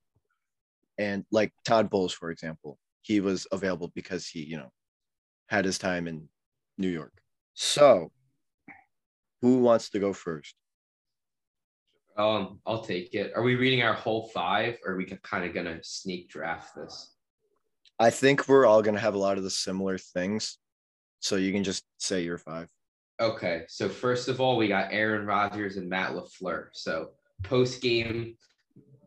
And 0.98 1.25
like 1.32 1.53
Todd 1.65 1.89
Bowles, 1.89 2.13
for 2.13 2.32
example, 2.32 2.77
he 3.01 3.22
was 3.22 3.48
available 3.51 3.91
because 3.96 4.27
he, 4.27 4.43
you 4.43 4.58
know, 4.58 4.72
had 5.48 5.66
his 5.66 5.78
time 5.78 6.08
in 6.08 6.30
New 6.78 6.90
York. 6.90 7.14
So, 7.54 8.12
who 9.42 9.60
wants 9.60 9.90
to 9.92 10.00
go 10.00 10.14
first? 10.14 10.56
Um, 12.18 12.60
I'll 12.66 12.84
take 12.84 13.14
it. 13.14 13.34
Are 13.36 13.44
we 13.44 13.56
reading 13.56 13.82
our 13.82 13.94
whole 13.94 14.28
five, 14.28 14.78
or 14.86 14.94
are 14.94 14.98
we 14.98 15.06
kind 15.06 15.46
of 15.46 15.54
gonna 15.54 15.80
sneak 15.84 16.30
draft 16.30 16.76
this? 16.76 17.16
I 18.00 18.10
think 18.10 18.48
we're 18.48 18.66
all 18.66 18.82
going 18.82 18.96
to 18.96 19.02
have 19.02 19.14
a 19.14 19.20
lot 19.20 19.38
of 19.38 19.44
the 19.44 19.50
similar 19.52 19.98
things. 19.98 20.58
So, 21.20 21.36
you 21.36 21.52
can 21.52 21.64
just 21.64 21.84
say 22.00 22.24
your 22.24 22.38
five. 22.38 22.68
Okay, 23.20 23.64
so 23.68 23.88
first 23.88 24.28
of 24.28 24.42
all, 24.42 24.58
we 24.58 24.68
got 24.68 24.92
Aaron 24.92 25.26
Rodgers 25.26 25.78
and 25.78 25.88
Matt 25.88 26.12
LaFleur. 26.12 26.70
So 26.74 27.12
post 27.44 27.82
game, 27.82 28.36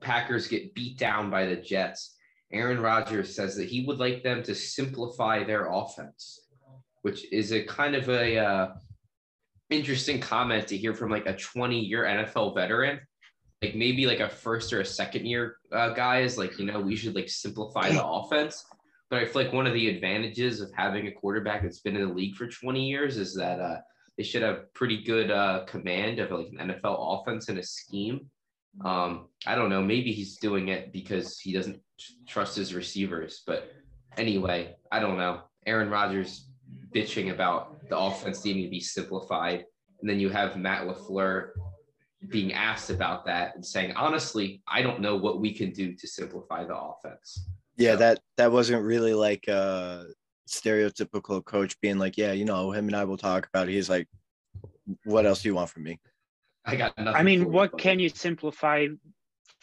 Packers 0.00 0.47
get 0.47 0.75
beat 0.75 0.99
down 0.99 1.31
by 1.31 1.47
the 1.47 1.57
Jets. 1.57 2.15
Aaron 2.52 2.80
Rodgers 2.80 3.34
says 3.34 3.56
that 3.56 3.68
he 3.68 3.84
would 3.84 3.98
like 3.98 4.22
them 4.22 4.42
to 4.44 4.54
simplify 4.54 5.44
their 5.44 5.70
offense, 5.70 6.46
which 7.02 7.30
is 7.32 7.52
a 7.52 7.64
kind 7.64 7.94
of 7.94 8.08
a 8.08 8.38
uh, 8.38 8.74
interesting 9.70 10.20
comment 10.20 10.68
to 10.68 10.76
hear 10.76 10.94
from 10.94 11.10
like 11.10 11.26
a 11.26 11.36
20 11.36 11.78
year 11.78 12.04
NFL 12.04 12.54
veteran. 12.54 13.00
Like 13.62 13.74
maybe 13.74 14.06
like 14.06 14.20
a 14.20 14.28
first 14.28 14.72
or 14.72 14.80
a 14.80 14.84
second 14.84 15.26
year 15.26 15.56
uh, 15.72 15.90
guy 15.90 16.20
is 16.20 16.38
like, 16.38 16.58
you 16.58 16.66
know, 16.66 16.80
we 16.80 16.94
should 16.94 17.14
like 17.14 17.28
simplify 17.28 17.90
the 17.90 18.04
offense. 18.04 18.64
But 19.08 19.20
I 19.20 19.24
feel 19.24 19.42
like 19.42 19.52
one 19.52 19.66
of 19.66 19.72
the 19.72 19.88
advantages 19.88 20.60
of 20.60 20.70
having 20.74 21.06
a 21.06 21.12
quarterback 21.12 21.62
that's 21.62 21.80
been 21.80 21.96
in 21.96 22.08
the 22.08 22.14
league 22.14 22.34
for 22.34 22.48
20 22.48 22.88
years 22.88 23.16
is 23.16 23.34
that 23.34 23.60
uh, 23.60 23.78
they 24.16 24.24
should 24.24 24.42
have 24.42 24.72
pretty 24.74 25.02
good 25.02 25.30
uh, 25.30 25.64
command 25.66 26.18
of 26.18 26.30
like 26.30 26.48
an 26.58 26.70
NFL 26.70 27.20
offense 27.20 27.48
and 27.48 27.58
a 27.58 27.62
scheme. 27.62 28.28
Um, 28.84 29.28
I 29.46 29.54
don't 29.54 29.70
know. 29.70 29.82
Maybe 29.82 30.12
he's 30.12 30.36
doing 30.38 30.68
it 30.68 30.92
because 30.92 31.38
he 31.38 31.52
doesn't 31.52 31.80
trust 32.26 32.56
his 32.56 32.74
receivers. 32.74 33.42
But 33.46 33.72
anyway, 34.16 34.76
I 34.90 35.00
don't 35.00 35.18
know. 35.18 35.42
Aaron 35.66 35.90
Rodgers 35.90 36.48
bitching 36.94 37.32
about 37.32 37.88
the 37.88 37.98
offense 37.98 38.44
needing 38.44 38.64
to 38.64 38.70
be 38.70 38.80
simplified, 38.80 39.64
and 40.00 40.08
then 40.08 40.20
you 40.20 40.28
have 40.30 40.56
Matt 40.56 40.86
LaFleur 40.86 41.50
being 42.28 42.52
asked 42.52 42.90
about 42.90 43.24
that 43.26 43.54
and 43.54 43.64
saying, 43.64 43.92
honestly, 43.92 44.62
I 44.66 44.82
don't 44.82 45.00
know 45.00 45.16
what 45.16 45.40
we 45.40 45.52
can 45.52 45.70
do 45.72 45.94
to 45.94 46.06
simplify 46.08 46.64
the 46.64 46.76
offense. 46.76 47.48
Yeah, 47.76 47.92
So- 47.92 47.98
that 47.98 48.20
that 48.36 48.52
wasn't 48.52 48.82
really 48.84 49.14
like 49.14 49.46
a 49.48 50.06
stereotypical 50.48 51.44
coach 51.44 51.78
being 51.80 51.98
like, 51.98 52.16
yeah, 52.16 52.32
you 52.32 52.44
know, 52.44 52.70
him 52.72 52.86
and 52.86 52.96
I 52.96 53.04
will 53.04 53.16
talk 53.16 53.48
about 53.52 53.68
it. 53.68 53.72
He's 53.72 53.90
like, 53.90 54.08
what 55.04 55.26
else 55.26 55.42
do 55.42 55.48
you 55.48 55.54
want 55.54 55.70
from 55.70 55.82
me? 55.82 55.98
I 56.64 56.76
got 56.76 56.96
nothing. 56.96 57.14
I 57.14 57.18
for 57.18 57.24
mean, 57.24 57.40
you, 57.40 57.48
what 57.48 57.72
buddy. 57.72 57.82
can 57.82 57.98
you 57.98 58.08
simplify 58.08 58.86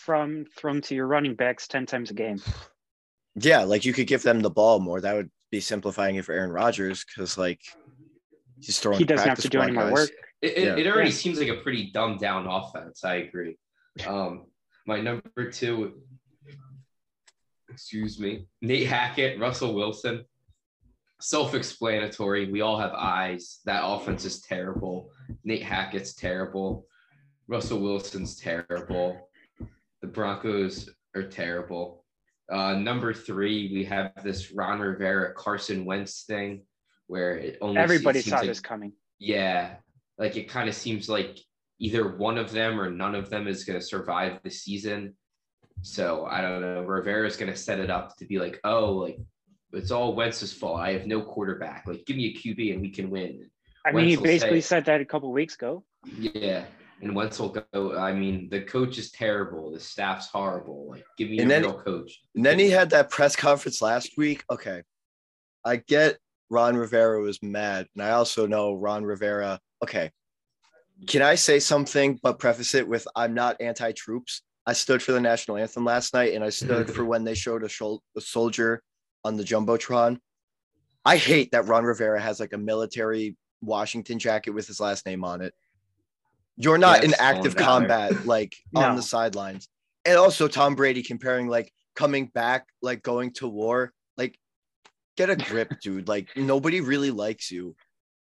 from 0.03 0.45
thrown 0.57 0.81
to 0.81 0.95
your 0.95 1.07
running 1.07 1.33
backs 1.35 1.67
10 1.67 1.85
times 1.85 2.11
a 2.11 2.13
game? 2.13 2.41
Yeah, 3.35 3.63
like 3.63 3.85
you 3.85 3.93
could 3.93 4.07
give 4.07 4.21
them 4.21 4.41
the 4.41 4.49
ball 4.49 4.79
more. 4.79 4.99
That 5.01 5.15
would 5.15 5.31
be 5.51 5.59
simplifying 5.59 6.15
it 6.17 6.25
for 6.25 6.33
Aaron 6.33 6.51
Rodgers 6.51 7.05
because 7.05 7.37
like 7.37 7.61
he's 8.59 8.79
throwing. 8.79 8.99
He 8.99 9.05
doesn't 9.05 9.27
have 9.27 9.39
to 9.39 9.49
do 9.49 9.61
any 9.61 9.71
more 9.71 9.83
guys. 9.85 9.93
work. 9.93 10.09
It, 10.41 10.57
it, 10.57 10.63
Yeah. 10.65 10.75
it 10.77 10.87
already 10.87 11.09
Yeah. 11.09 11.15
seems 11.15 11.39
like 11.39 11.47
a 11.47 11.55
pretty 11.61 11.89
dumbed 11.91 12.19
down 12.19 12.47
offense. 12.47 13.03
I 13.05 13.15
agree. 13.15 13.57
Um, 14.05 14.45
my 14.85 14.99
number 14.99 15.49
two, 15.51 16.01
excuse 17.69 18.19
me, 18.19 18.45
Nate 18.61 18.87
Hackett, 18.87 19.39
Russell 19.39 19.73
Wilson. 19.73 20.25
Self 21.21 21.55
explanatory. 21.55 22.51
We 22.51 22.59
all 22.61 22.77
have 22.77 22.91
eyes. 22.91 23.59
That 23.65 23.81
offense 23.85 24.25
is 24.25 24.41
terrible. 24.41 25.09
Nate 25.45 25.63
Hackett's 25.63 26.13
terrible. 26.13 26.85
Russell 27.47 27.79
Wilson's 27.79 28.35
terrible. 28.37 29.29
The 30.03 30.09
Broncos 30.09 30.89
are 31.15 31.23
terrible. 31.23 32.03
Uh, 32.51 32.73
number 32.75 33.13
three, 33.13 33.71
we 33.73 33.85
have 33.85 34.11
this 34.21 34.51
Ron 34.51 34.81
Rivera 34.81 35.33
Carson 35.33 35.85
Wentz 35.85 36.23
thing, 36.23 36.63
where 37.07 37.37
it 37.37 37.57
only 37.61 37.77
Everybody 37.77 38.19
seems 38.19 38.31
saw 38.31 38.39
like- 38.39 38.47
this 38.47 38.59
coming. 38.59 38.91
Yeah, 39.19 39.75
like 40.17 40.35
it 40.35 40.49
kind 40.49 40.67
of 40.67 40.75
seems 40.75 41.07
like 41.07 41.39
either 41.79 42.17
one 42.17 42.37
of 42.37 42.51
them 42.51 42.81
or 42.81 42.91
none 42.91 43.15
of 43.15 43.29
them 43.29 43.47
is 43.47 43.63
going 43.63 43.79
to 43.79 43.85
survive 43.85 44.41
the 44.43 44.49
season. 44.49 45.15
So 45.83 46.25
I 46.25 46.41
don't 46.41 46.59
know. 46.59 46.81
Rivera's 46.81 47.37
going 47.37 47.51
to 47.51 47.57
set 47.57 47.79
it 47.79 47.89
up 47.89 48.17
to 48.17 48.25
be 48.25 48.39
like, 48.39 48.59
oh, 48.65 48.91
like 48.91 49.19
it's 49.71 49.91
all 49.91 50.15
Wentz's 50.15 50.51
fault. 50.51 50.81
I 50.81 50.91
have 50.91 51.07
no 51.07 51.21
quarterback. 51.21 51.85
Like, 51.87 52.05
give 52.05 52.17
me 52.17 52.25
a 52.25 52.33
QB 52.37 52.73
and 52.73 52.81
we 52.81 52.89
can 52.89 53.09
win. 53.09 53.49
I 53.85 53.93
mean, 53.93 54.03
he 54.09 54.17
Wentz 54.17 54.27
basically 54.27 54.59
say- 54.59 54.67
said 54.67 54.85
that 54.85 54.99
a 54.99 55.05
couple 55.05 55.31
weeks 55.31 55.55
ago. 55.55 55.85
Yeah. 56.19 56.65
And 57.03 57.15
Wentz 57.15 57.39
will 57.39 57.49
go. 57.49 57.97
I 57.97 58.13
mean, 58.13 58.49
the 58.49 58.61
coach 58.61 58.97
is 58.97 59.11
terrible. 59.11 59.71
The 59.71 59.79
staff's 59.79 60.27
horrible. 60.29 60.87
Like, 60.89 61.05
give 61.17 61.29
me 61.29 61.39
And 61.39 61.51
a 61.51 61.53
then- 61.53 61.63
real 61.63 61.81
coach. 61.81 62.21
And 62.35 62.45
then 62.45 62.57
he 62.59 62.69
had 62.69 62.89
that 62.91 63.09
press 63.09 63.35
conference 63.35 63.81
last 63.81 64.11
week. 64.17 64.43
Okay. 64.49 64.83
I 65.65 65.77
get 65.77 66.17
Ron 66.49 66.75
Rivera 66.77 67.21
was 67.21 67.41
mad. 67.43 67.87
And 67.95 68.03
I 68.03 68.11
also 68.11 68.45
know 68.47 68.73
Ron 68.73 69.03
Rivera. 69.03 69.59
Okay. 69.83 70.11
Can 71.07 71.21
I 71.21 71.35
say 71.35 71.59
something 71.59 72.19
but 72.23 72.39
preface 72.39 72.73
it 72.75 72.87
with 72.87 73.07
I'm 73.15 73.33
not 73.33 73.57
anti 73.59 73.91
troops? 73.91 74.41
I 74.65 74.73
stood 74.73 75.03
for 75.03 75.11
the 75.11 75.19
national 75.19 75.57
anthem 75.57 75.83
last 75.83 76.13
night 76.13 76.33
and 76.33 76.43
I 76.43 76.49
stood 76.49 76.89
for 76.89 77.03
when 77.11 77.23
they 77.25 77.33
showed 77.35 77.63
a, 77.63 77.67
shol- 77.67 77.99
a 78.15 78.21
soldier 78.21 78.81
on 79.25 79.35
the 79.35 79.43
Jumbotron. 79.43 80.19
I 81.03 81.17
hate 81.17 81.51
that 81.51 81.65
Ron 81.67 81.83
Rivera 81.83 82.21
has 82.21 82.39
like 82.39 82.53
a 82.53 82.57
military 82.57 83.35
Washington 83.61 84.19
jacket 84.19 84.51
with 84.51 84.67
his 84.67 84.79
last 84.79 85.05
name 85.05 85.25
on 85.25 85.41
it. 85.41 85.53
You're 86.57 86.77
not 86.77 86.99
Yeah, 86.99 87.09
in 87.09 87.13
active 87.19 87.55
combat 87.55 88.25
like 88.25 88.55
on 88.75 88.95
the 88.95 89.01
sidelines. 89.01 89.67
And 90.05 90.17
also 90.17 90.47
Tom 90.47 90.75
Brady 90.75 91.01
comparing 91.01 91.47
like 91.47 91.71
coming 91.95 92.27
back, 92.27 92.67
like 92.81 93.03
going 93.03 93.31
to 93.33 93.47
war. 93.47 93.93
Like, 94.17 94.37
get 95.17 95.29
a 95.29 95.35
grip, 95.35 95.73
dude. 95.81 96.07
Like 96.07 96.29
nobody 96.35 96.81
really 96.81 97.11
likes 97.11 97.51
you. 97.51 97.75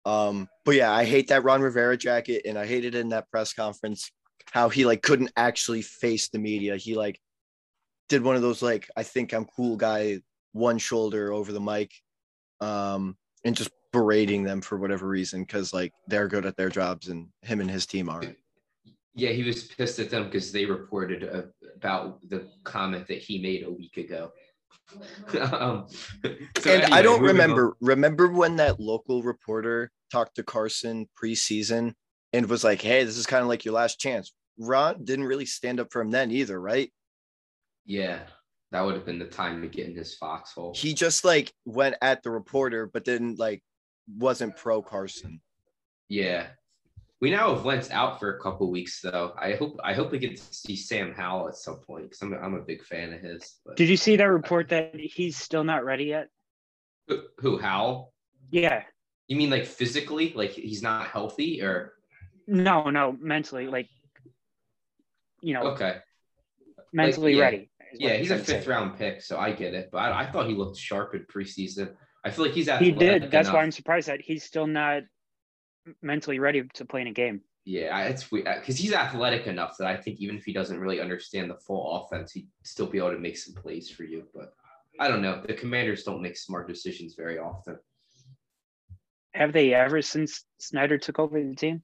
Um, 0.04 0.49
but 0.64 0.76
yeah, 0.76 0.92
I 0.92 1.04
hate 1.04 1.28
that 1.28 1.45
Ron 1.45 1.61
Rivera 1.61 1.97
jacket, 1.97 2.42
and 2.47 2.59
I 2.59 2.66
hated 2.66 2.95
in 2.95 3.11
that 3.11 3.30
press 3.30 3.52
conference 3.52 4.11
how 4.52 4.68
he 4.68 4.87
like 4.87 5.02
couldn't 5.02 5.33
actually 5.37 5.83
face 5.83 6.28
the 6.28 6.38
media. 6.38 6.76
He 6.76 6.95
like 6.95 7.21
did 8.09 8.23
one 8.23 8.37
of 8.37 8.42
those 8.42 8.62
like 8.62 8.88
I 8.97 9.02
think 9.02 9.33
I'm 9.33 9.45
cool 9.45 9.76
guy 9.76 10.21
one 10.52 10.78
shoulder 10.78 11.33
over 11.33 11.52
the 11.52 11.61
mic, 11.61 11.92
um, 12.61 13.16
and 13.45 13.56
just 13.56 13.71
berating 13.97 14.43
them 14.43 14.61
for 14.61 14.76
whatever 14.76 15.09
reason 15.09 15.43
because 15.43 15.73
like 15.73 15.91
they're 16.07 16.29
good 16.29 16.45
at 16.45 16.55
their 16.55 16.69
jobs 16.69 17.09
and 17.09 17.29
him 17.41 17.62
and 17.62 17.71
his 17.71 17.87
team 17.87 18.11
aren't. 18.11 18.37
Yeah, 19.15 19.31
he 19.31 19.43
was 19.43 19.65
pissed 19.65 19.99
at 19.99 20.11
them 20.11 20.25
because 20.25 20.53
they 20.53 20.67
reported 20.67 21.25
uh, 21.25 21.43
about 21.75 22.21
the 22.29 22.47
comment 22.65 23.09
that 23.09 23.17
he 23.17 23.38
made 23.38 23.65
a 23.65 23.71
week 23.71 23.97
ago. 23.97 24.33
um, 25.50 25.87
so 26.59 26.71
and 26.71 26.93
I 26.93 27.00
don't 27.00 27.23
moving 27.23 27.41
on. 27.41 27.49
remember. 27.49 27.76
Remember 27.81 28.29
when 28.29 28.57
that 28.57 28.79
local 28.79 29.23
reporter 29.23 29.91
talked 30.12 30.37
to 30.37 30.43
Carson 30.43 31.09
preseason 31.19 31.95
and 32.35 32.50
was 32.50 32.62
like, 32.62 32.83
"Hey, 32.83 33.03
this 33.05 33.17
is 33.17 33.26
kind 33.26 33.41
of 33.41 33.49
like 33.49 33.65
your 33.65 33.75
last 33.75 33.99
chance." 33.99 34.35
Ron 34.59 35.05
didn't 35.05 35.25
really 35.25 35.47
stand 35.47 35.81
up 35.81 35.91
for 35.91 36.03
him 36.03 36.11
then 36.11 36.31
either, 36.31 36.61
right? 36.61 36.93
Yeah, 37.87 38.19
that 38.73 38.85
would 38.85 38.95
have 38.95 39.07
been 39.07 39.19
the 39.19 39.25
time 39.25 39.62
to 39.62 39.69
get 39.69 39.87
in 39.87 39.97
his 39.97 40.15
foxhole. 40.15 40.75
He 40.76 40.93
just 40.93 41.25
like 41.25 41.53
went 41.65 41.97
at 42.03 42.23
the 42.23 42.31
reporter, 42.31 42.87
but 42.93 43.07
then 43.07 43.37
like 43.37 43.62
wasn't 44.08 44.56
pro 44.56 44.82
Carson. 44.82 45.40
Yeah. 46.08 46.46
We 47.20 47.30
now 47.30 47.54
have 47.54 47.64
Wentz 47.64 47.90
out 47.90 48.20
for 48.20 48.36
a 48.36 48.40
couple 48.40 48.71
weeks 48.71 49.00
though. 49.00 49.32
I 49.40 49.52
hope 49.52 49.78
I 49.82 49.95
hope 49.95 50.12
we 50.12 50.19
get 50.19 50.36
to 50.36 50.42
see 50.54 50.76
Sam 50.76 51.14
Howell 51.14 51.49
at 51.49 51.56
some 51.56 51.76
point 51.76 52.04
because 52.04 52.21
I'm, 52.21 52.34
I'm 52.34 52.54
a 52.54 52.60
big 52.60 52.84
fan 52.84 53.12
of 53.14 53.21
his. 53.21 53.56
But 53.64 53.76
Did 53.76 53.88
you 53.88 53.97
see 53.97 54.16
that 54.16 54.25
report 54.25 54.69
that 54.69 54.95
he's 54.95 55.36
still 55.36 55.64
not 55.64 55.84
ready 55.84 56.04
yet? 56.04 56.28
who, 57.08 57.23
who 57.38 57.58
Howell? 57.58 58.12
Yeah. 58.50 58.82
You 59.28 59.36
mean 59.36 59.50
like 59.50 59.66
physically, 59.66 60.32
like 60.34 60.50
he's 60.50 60.82
not 60.82 61.08
healthy, 61.08 61.62
or 61.62 61.95
No, 62.47 62.90
no, 62.90 63.16
mentally, 63.21 63.66
like, 63.66 63.88
you 65.42 65.54
know, 65.54 65.62
okay? 65.69 65.99
mentally 66.92 67.34
yeah. 67.34 67.42
ready. 67.42 67.71
Yeah, 67.92 68.14
he's 68.14 68.30
a 68.30 68.34
trying 68.34 68.47
say. 68.47 68.58
fifth 68.58 68.66
round 68.66 68.99
pick, 68.99 69.23
so 69.23 69.38
I 69.38 69.52
get 69.52 69.75
it. 69.75 69.90
But 69.90 69.99
I, 69.99 70.23
I 70.23 70.30
thought 70.30 70.49
he 70.49 70.54
looked 70.54 70.76
sharp 70.78 71.14
in 71.14 71.25
preseason. 71.25 71.95
I 72.26 72.30
feel 72.30 72.45
like 72.45 72.54
he's 72.54 72.69
He 72.78 72.91
did. 72.91 73.30
That's 73.30 73.50
why. 73.50 73.62
I'm 73.62 73.71
surprised 73.71 74.08
that 74.08 74.21
he's 74.21 74.43
still 74.43 74.67
not 74.67 75.04
mentally 76.02 76.41
ready 76.41 76.65
to 76.75 76.84
play 76.84 77.00
in 77.02 77.06
a 77.06 77.12
game. 77.12 77.41
Yeah, 77.65 78.04
it's 78.04 78.30
weird 78.32 78.47
because 78.47 78.75
uh, 78.75 78.82
he's 78.82 78.93
athletic 78.93 79.47
enough 79.47 79.76
that 79.78 79.86
I 79.86 79.97
think 79.97 80.19
even 80.19 80.36
if 80.36 80.45
he 80.45 80.52
doesn't 80.52 80.78
really 80.78 81.00
understand 81.00 81.50
the 81.50 81.56
full 81.56 81.97
offense, 81.97 82.32
he'd 82.32 82.49
still 82.65 82.86
be 82.86 82.99
able 82.99 83.12
to 83.12 83.19
make 83.19 83.39
some 83.39 83.54
plays 83.54 83.89
for 83.89 84.02
you. 84.02 84.25
But 84.34 84.54
I 84.99 85.06
don't 85.06 85.23
know. 85.23 85.41
The 85.47 85.54
Commanders 85.54 86.02
don't 86.02 86.21
make 86.21 86.36
smart 86.36 86.67
decisions 86.69 87.15
very 87.15 87.39
often. 87.39 87.78
Have 89.34 89.52
they 89.52 89.73
ever 89.73 90.02
since 90.02 90.45
Snyder 90.58 90.99
took 90.99 91.21
over 91.21 91.41
the 91.41 91.54
team? 91.54 91.82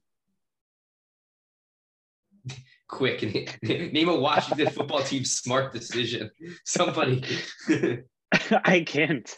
Quick, 2.88 3.22
name 3.62 4.08
a 4.08 4.16
Washington 4.16 4.70
football 4.72 5.02
team 5.02 5.24
smart 5.24 5.72
decision. 5.72 6.30
Somebody, 6.64 7.24
I 8.64 8.80
can't. 8.80 9.34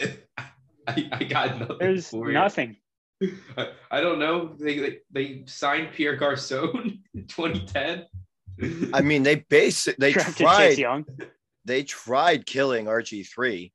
I, 0.89 1.09
I 1.13 1.25
got 1.25 1.59
nothing. 1.59 1.77
There's 1.79 2.09
for 2.11 2.29
you. 2.29 2.35
nothing. 2.35 2.77
I, 3.57 3.69
I 3.91 4.01
don't 4.01 4.19
know. 4.19 4.55
They, 4.59 4.79
they 4.79 4.99
they 5.11 5.43
signed 5.47 5.93
Pierre 5.93 6.17
Garcon 6.17 7.03
in 7.15 7.27
2010. 7.29 8.07
I 8.93 9.01
mean, 9.01 9.23
they 9.23 9.37
base 9.37 9.89
they 9.99 10.13
Drafted 10.13 10.37
tried 10.37 10.79
Young. 10.79 11.05
they 11.65 11.83
tried 11.83 12.47
killing 12.47 12.87
RG 12.87 13.27
three, 13.29 13.73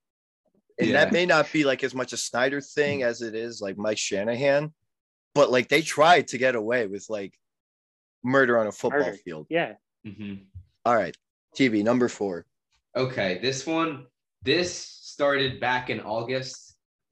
and 0.80 0.90
Yeah. 0.90 1.04
that 1.06 1.14
may 1.14 1.26
not 1.26 1.52
be 1.52 1.64
like 1.64 1.84
as 1.84 1.94
much 1.96 2.14
a 2.14 2.18
Snyder 2.18 2.62
thing 2.62 3.04
as 3.04 3.22
it 3.22 3.36
is 3.36 3.62
like 3.62 3.78
Mike 3.78 3.98
Shanahan, 3.98 4.74
but 5.36 5.52
like 5.52 5.68
they 5.70 5.82
tried 5.82 6.28
to 6.30 6.38
get 6.38 6.56
away 6.56 6.88
with 6.88 7.06
like 7.10 7.34
murder 8.24 8.58
on 8.60 8.68
a 8.68 8.72
football 8.72 9.00
Murder. 9.02 9.18
field. 9.18 9.48
Yeah. 9.50 9.74
Mhm. 10.06 10.44
All 10.86 10.96
right, 10.96 11.16
TV 11.58 11.84
number 11.84 12.08
four. 12.08 12.46
Okay, 12.96 13.40
this 13.42 13.66
one, 13.68 14.06
this 14.44 14.74
started 14.74 15.60
back 15.60 15.90
in 15.90 16.00
August 16.02 16.69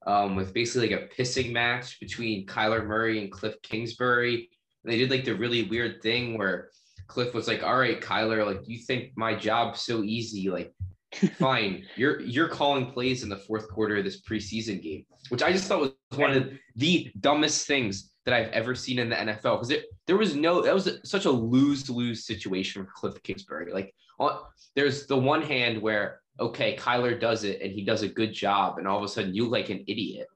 um, 0.08 0.36
with 0.36 0.54
basically 0.54 0.89
like 0.89 1.02
a 1.02 1.22
pissing 1.22 1.52
match 1.52 2.00
between 2.00 2.48
Kyler 2.48 2.86
Murray 2.86 3.22
and 3.22 3.32
Cliff 3.32 3.56
Kingsbury. 3.62 4.50
And 4.84 4.93
they 4.93 4.98
did 4.98 5.12
like 5.12 5.26
the 5.26 5.36
really 5.36 5.63
weird 5.63 6.02
thing 6.02 6.38
where 6.38 6.70
Cliff 7.08 7.34
was 7.34 7.48
like, 7.48 7.62
"All 7.62 7.78
right, 7.78 8.02
Kyler, 8.02 8.46
like 8.46 8.67
you 8.67 8.80
think 8.80 9.12
my 9.15 9.36
job's 9.36 9.82
so 9.82 10.04
easy? 10.04 10.50
Like, 10.50 10.74
fine, 11.38 11.86
you're 11.98 12.22
you're 12.22 12.48
calling 12.48 12.89
plays 12.91 13.22
in 13.24 13.30
the 13.30 13.38
fourth 13.38 13.70
quarter 13.70 13.98
of 13.98 14.06
this 14.06 14.22
preseason 14.22 14.82
game," 14.82 15.06
which 15.30 15.43
I 15.43 15.52
just 15.52 15.67
thought 15.67 15.82
was 15.82 15.91
one 16.15 16.32
of 16.32 16.50
the 16.76 17.12
dumbest 17.20 17.67
things 17.67 18.12
that 18.26 18.34
I've 18.34 18.52
ever 18.52 18.76
seen 18.76 19.00
in 19.00 19.10
the 19.10 19.15
NFL 19.15 19.58
because 19.58 19.72
it 19.72 19.86
there 20.06 20.17
was 20.17 20.36
no 20.36 20.62
that 20.62 20.74
was 20.74 21.00
such 21.04 21.26
a 21.26 21.32
lose 21.32 21.89
lose 21.89 22.26
situation 22.26 22.86
for 22.86 22.91
Cliff 22.91 23.22
Kingsbury. 23.24 23.74
Like, 23.74 23.93
on, 24.20 24.39
there's 24.74 25.06
the 25.06 25.17
one 25.17 25.41
hand 25.41 25.82
where 25.82 26.22
okay, 26.39 26.76
Kyler 26.76 27.19
does 27.19 27.43
it 27.43 27.62
and 27.62 27.71
he 27.71 27.84
does 27.84 28.04
a 28.04 28.08
good 28.08 28.34
job, 28.34 28.78
and 28.78 28.88
all 28.88 28.97
of 28.97 29.04
a 29.04 29.08
sudden 29.08 29.34
you 29.34 29.43
look 29.43 29.52
like 29.52 29.69
an 29.69 29.84
idiot. 29.88 30.28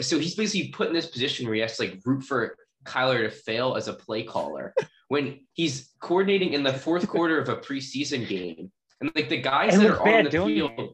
So 0.00 0.18
he's 0.18 0.34
basically 0.34 0.68
put 0.68 0.88
in 0.88 0.94
this 0.94 1.06
position 1.06 1.46
where 1.46 1.54
he 1.54 1.60
has 1.60 1.76
to 1.76 1.84
like 1.84 2.00
root 2.04 2.24
for 2.24 2.56
Kyler 2.84 3.22
to 3.22 3.30
fail 3.30 3.76
as 3.76 3.88
a 3.88 3.92
play 3.92 4.22
caller 4.22 4.74
when 5.08 5.40
he's 5.52 5.90
coordinating 6.00 6.52
in 6.52 6.62
the 6.62 6.72
fourth 6.72 7.08
quarter 7.08 7.38
of 7.38 7.48
a 7.48 7.56
preseason 7.56 8.26
game. 8.26 8.70
And 9.00 9.10
like 9.14 9.28
the 9.28 9.40
guys 9.40 9.74
It 9.74 9.78
that 9.78 9.90
are 9.90 10.08
on 10.08 10.24
the 10.24 10.30
field, 10.30 10.72
it. 10.78 10.90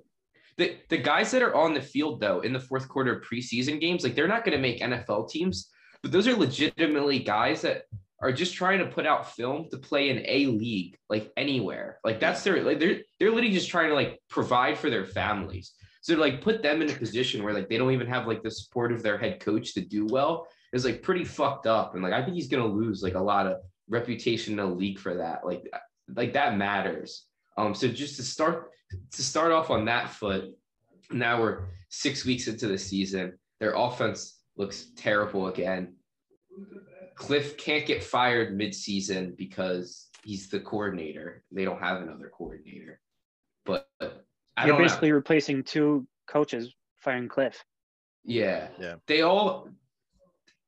the, 0.56 0.76
the 0.88 0.98
guys 0.98 1.30
that 1.30 1.42
are 1.42 1.54
on 1.54 1.74
the 1.74 1.80
field 1.80 2.20
though 2.20 2.40
in 2.40 2.52
the 2.52 2.60
fourth 2.60 2.88
quarter 2.88 3.16
of 3.16 3.24
preseason 3.24 3.80
games, 3.80 4.04
like 4.04 4.14
they're 4.14 4.28
not 4.28 4.44
going 4.44 4.56
to 4.56 4.62
make 4.62 4.80
NFL 4.80 5.30
teams, 5.30 5.70
but 6.02 6.12
those 6.12 6.26
are 6.26 6.34
legitimately 6.34 7.20
guys 7.20 7.62
that 7.62 7.84
are 8.20 8.32
just 8.32 8.54
trying 8.54 8.78
to 8.80 8.86
put 8.86 9.06
out 9.06 9.34
film 9.34 9.68
to 9.70 9.78
play 9.78 10.10
in 10.10 10.22
a 10.26 10.46
league, 10.46 10.98
like 11.08 11.32
anywhere. 11.36 11.98
Like 12.04 12.20
that's 12.20 12.42
their 12.44 12.62
like 12.62 12.78
they're 12.78 13.00
they're 13.18 13.30
literally 13.30 13.52
just 13.52 13.70
trying 13.70 13.88
to 13.88 13.94
like 13.94 14.20
provide 14.28 14.76
for 14.76 14.90
their 14.90 15.06
families. 15.06 15.72
So 16.02 16.14
to, 16.14 16.20
like 16.20 16.42
put 16.42 16.62
them 16.62 16.82
in 16.82 16.90
a 16.90 16.94
position 16.94 17.42
where 17.42 17.54
like 17.54 17.68
they 17.68 17.78
don't 17.78 17.92
even 17.92 18.06
have 18.08 18.26
like 18.26 18.42
the 18.42 18.50
support 18.50 18.92
of 18.92 19.02
their 19.02 19.18
head 19.18 19.40
coach 19.40 19.74
to 19.74 19.80
do 19.80 20.06
well 20.06 20.46
is 20.72 20.84
like 20.84 21.02
pretty 21.02 21.24
fucked 21.24 21.66
up. 21.66 21.94
And 21.94 22.02
like 22.02 22.12
I 22.12 22.22
think 22.22 22.34
he's 22.34 22.48
gonna 22.48 22.66
lose 22.66 23.02
like 23.02 23.14
a 23.14 23.20
lot 23.20 23.46
of 23.46 23.58
reputation 23.88 24.58
in 24.58 24.68
the 24.68 24.74
league 24.74 24.98
for 24.98 25.14
that. 25.14 25.44
Like 25.44 25.64
like 26.14 26.34
that 26.34 26.58
matters. 26.58 27.24
Um 27.56 27.74
so 27.74 27.88
just 27.88 28.16
to 28.16 28.22
start 28.22 28.70
to 29.12 29.22
start 29.22 29.50
off 29.50 29.70
on 29.70 29.86
that 29.86 30.10
foot, 30.10 30.50
now 31.10 31.40
we're 31.40 31.64
six 31.88 32.24
weeks 32.26 32.48
into 32.48 32.66
the 32.66 32.78
season. 32.78 33.38
Their 33.60 33.74
offense 33.74 34.40
looks 34.56 34.88
terrible 34.96 35.48
again. 35.48 35.94
Cliff 37.20 37.58
can't 37.58 37.84
get 37.84 38.02
fired 38.02 38.56
mid-season 38.56 39.34
because 39.36 40.08
he's 40.24 40.48
the 40.48 40.58
coordinator. 40.58 41.44
They 41.52 41.66
don't 41.66 41.78
have 41.78 42.00
another 42.00 42.32
coordinator. 42.34 42.98
But 43.66 43.86
I 44.00 44.64
You're 44.64 44.68
don't 44.68 44.82
basically 44.82 45.10
know. 45.10 45.16
replacing 45.16 45.64
two 45.64 46.06
coaches 46.26 46.74
firing 46.98 47.28
Cliff. 47.28 47.62
Yeah. 48.24 48.68
Yeah. 48.78 48.94
They 49.06 49.20
all 49.20 49.68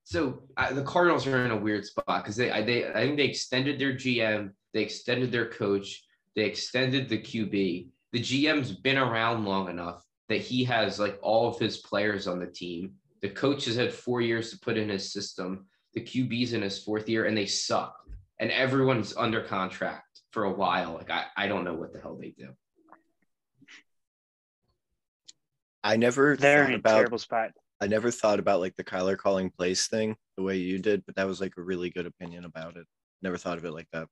so 0.05 0.43
uh, 0.59 0.75
the 0.75 0.83
Cardinals 0.83 1.27
are 1.27 1.43
in 1.47 1.53
a 1.53 1.57
weird 1.57 1.87
spot 1.87 2.23
because 2.23 2.37
they, 2.37 2.51
I, 2.51 2.63
they, 2.63 2.87
I 2.87 3.01
think 3.01 3.17
they 3.17 3.25
extended 3.25 3.79
their 3.79 3.95
GM, 3.95 4.51
they 4.75 4.83
extended 4.83 5.33
their 5.33 5.49
coach, 5.49 6.05
they 6.37 6.43
extended 6.43 7.09
the 7.09 7.19
QB. 7.19 7.89
The 8.13 8.21
GM's 8.21 8.73
been 8.73 8.99
around 8.99 9.47
long 9.47 9.71
enough 9.71 10.05
that 10.29 10.43
he 10.43 10.65
has 10.65 10.99
like 10.99 11.19
all 11.23 11.49
of 11.49 11.59
his 11.59 11.79
players 11.79 12.27
on 12.27 12.41
the 12.41 12.47
team. 12.47 12.93
The 13.23 13.31
coach 13.31 13.65
has 13.65 13.77
had 13.77 13.93
four 13.93 14.21
years 14.21 14.51
to 14.51 14.59
put 14.59 14.77
in 14.77 14.91
his 14.91 15.13
system. 15.13 15.67
The 15.95 16.01
QB's 16.01 16.53
in 16.53 16.63
his 16.63 16.83
fourth 16.83 17.09
year, 17.09 17.27
and 17.27 17.37
they 17.37 17.47
suck. 17.47 17.97
And 18.41 18.51
everyone's 18.51 19.17
under 19.17 19.43
contract 19.43 20.21
for 20.31 20.45
a 20.45 20.53
while. 20.53 20.95
Like 20.95 21.11
I, 21.11 21.25
I 21.37 21.47
don't 21.47 21.65
know 21.65 21.75
what 21.75 21.93
the 21.93 22.01
hell 22.01 22.19
they 22.21 22.31
do. 22.31 22.49
I 25.85 25.97
never 25.97 26.37
They're 26.37 26.65
thought 26.65 26.69
in 26.69 26.75
a 26.75 26.79
about 26.79 26.97
terrible 26.97 27.19
spot. 27.19 27.51
I 27.81 27.87
never 27.89 28.11
thought 28.11 28.39
about 28.39 28.61
like 28.61 28.77
the 28.77 28.85
Kyler 28.85 29.19
calling 29.19 29.51
plays 29.51 29.87
thing 29.89 30.17
the 30.37 30.43
way 30.43 30.57
you 30.57 30.79
did, 30.79 31.05
but 31.05 31.17
that 31.17 31.27
was 31.27 31.41
like 31.41 31.55
a 31.57 31.63
really 31.63 31.91
good 31.91 32.07
opinion 32.07 32.45
about 32.45 32.77
it. 32.77 32.87
Never 33.23 33.37
thought 33.37 33.59
of 33.59 33.65
it 33.65 33.73
like 33.73 33.89
that. 33.93 34.07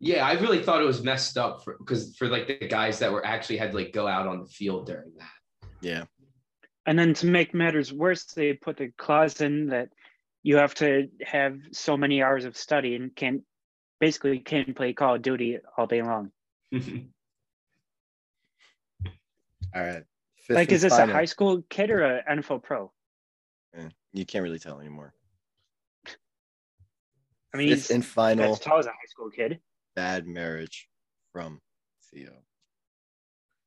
Yeah, 0.00 0.26
I 0.26 0.32
really 0.34 0.62
thought 0.62 0.82
it 0.82 0.86
was 0.86 1.02
messed 1.02 1.38
up 1.38 1.64
for 1.64 1.76
because 1.78 2.14
for 2.16 2.28
like 2.28 2.46
the 2.46 2.68
guys 2.68 2.98
that 2.98 3.10
were 3.10 3.24
actually 3.24 3.56
had 3.56 3.70
to 3.70 3.78
like 3.78 3.92
go 3.92 4.06
out 4.06 4.26
on 4.26 4.40
the 4.40 4.46
field 4.46 4.86
during 4.86 5.12
that. 5.18 5.68
Yeah. 5.80 6.04
And 6.86 6.98
then 6.98 7.14
to 7.14 7.26
make 7.26 7.54
matters 7.54 7.92
worse, 7.92 8.24
they 8.24 8.52
put 8.52 8.76
the 8.76 8.92
clause 8.98 9.40
in 9.40 9.68
that 9.68 9.88
you 10.44 10.58
have 10.58 10.74
to 10.74 11.08
have 11.26 11.58
so 11.72 11.96
many 11.96 12.22
hours 12.22 12.44
of 12.44 12.56
study 12.56 12.94
and 12.94 13.16
can't 13.16 13.42
basically 13.98 14.38
can't 14.38 14.76
play 14.76 14.92
Call 14.92 15.16
of 15.16 15.22
Duty 15.22 15.58
all 15.76 15.86
day 15.88 16.02
long. 16.02 16.30
All 19.74 19.82
right. 19.82 20.04
Fifth 20.36 20.54
like, 20.54 20.70
is 20.70 20.82
this 20.82 20.92
final. 20.92 21.10
a 21.10 21.12
high 21.12 21.24
school 21.24 21.62
kid 21.68 21.90
or 21.90 22.04
an 22.04 22.38
NFL 22.38 22.62
pro? 22.62 22.92
Eh, 23.76 23.88
You 24.12 24.24
can't 24.24 24.44
really 24.44 24.60
tell 24.60 24.78
anymore. 24.78 25.14
I 27.52 27.56
mean, 27.56 27.70
Fifth 27.70 27.88
he's 27.88 27.90
and 27.90 28.04
final 28.06 28.52
as 28.52 28.60
tall 28.60 28.78
as 28.78 28.86
a 28.86 28.90
high 28.90 29.08
school 29.08 29.30
kid. 29.30 29.58
bad 29.96 30.28
marriage 30.28 30.88
from 31.32 31.60
Theo. 32.12 32.30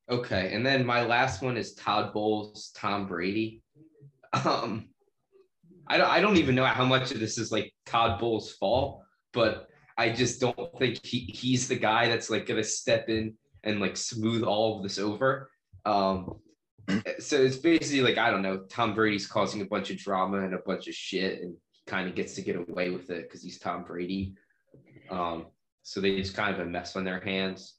Okay, 0.08 0.54
and 0.54 0.64
then 0.64 0.86
my 0.86 1.02
last 1.02 1.42
one 1.42 1.58
is 1.58 1.74
Todd 1.74 2.14
Bowles, 2.14 2.72
Tom 2.74 3.06
Brady. 3.06 3.62
Um, 4.44 4.90
I 5.88 5.96
don't, 5.96 6.10
I 6.10 6.20
don't 6.20 6.36
even 6.36 6.54
know 6.54 6.64
how 6.64 6.84
much 6.84 7.10
of 7.12 7.20
this 7.20 7.38
is 7.38 7.50
like 7.50 7.72
Todd 7.86 8.20
Bowles' 8.20 8.52
fault, 8.52 9.02
but 9.32 9.68
I 9.96 10.10
just 10.10 10.40
don't 10.40 10.78
think 10.78 11.04
he, 11.04 11.20
he's 11.20 11.66
the 11.66 11.76
guy 11.76 12.08
that's 12.08 12.30
like 12.30 12.46
gonna 12.46 12.64
step 12.64 13.08
in 13.08 13.34
and 13.64 13.80
like 13.80 13.96
smooth 13.96 14.42
all 14.42 14.76
of 14.76 14.82
this 14.82 14.98
over. 14.98 15.50
Um, 15.84 16.36
so 17.18 17.36
it's 17.36 17.56
basically 17.56 18.02
like 18.02 18.18
I 18.18 18.30
don't 18.30 18.42
know, 18.42 18.58
Tom 18.68 18.94
Brady's 18.94 19.26
causing 19.26 19.62
a 19.62 19.66
bunch 19.66 19.90
of 19.90 19.98
drama 19.98 20.40
and 20.40 20.54
a 20.54 20.58
bunch 20.58 20.88
of 20.88 20.94
shit, 20.94 21.42
and 21.42 21.56
he 21.72 21.80
kind 21.86 22.08
of 22.08 22.14
gets 22.14 22.34
to 22.34 22.42
get 22.42 22.56
away 22.56 22.90
with 22.90 23.10
it 23.10 23.28
because 23.28 23.42
he's 23.42 23.58
Tom 23.58 23.84
Brady. 23.84 24.34
Um, 25.10 25.46
so 25.82 26.00
they 26.00 26.16
just 26.16 26.34
kind 26.34 26.54
of 26.54 26.60
a 26.60 26.70
mess 26.70 26.96
on 26.96 27.04
their 27.04 27.20
hands. 27.20 27.77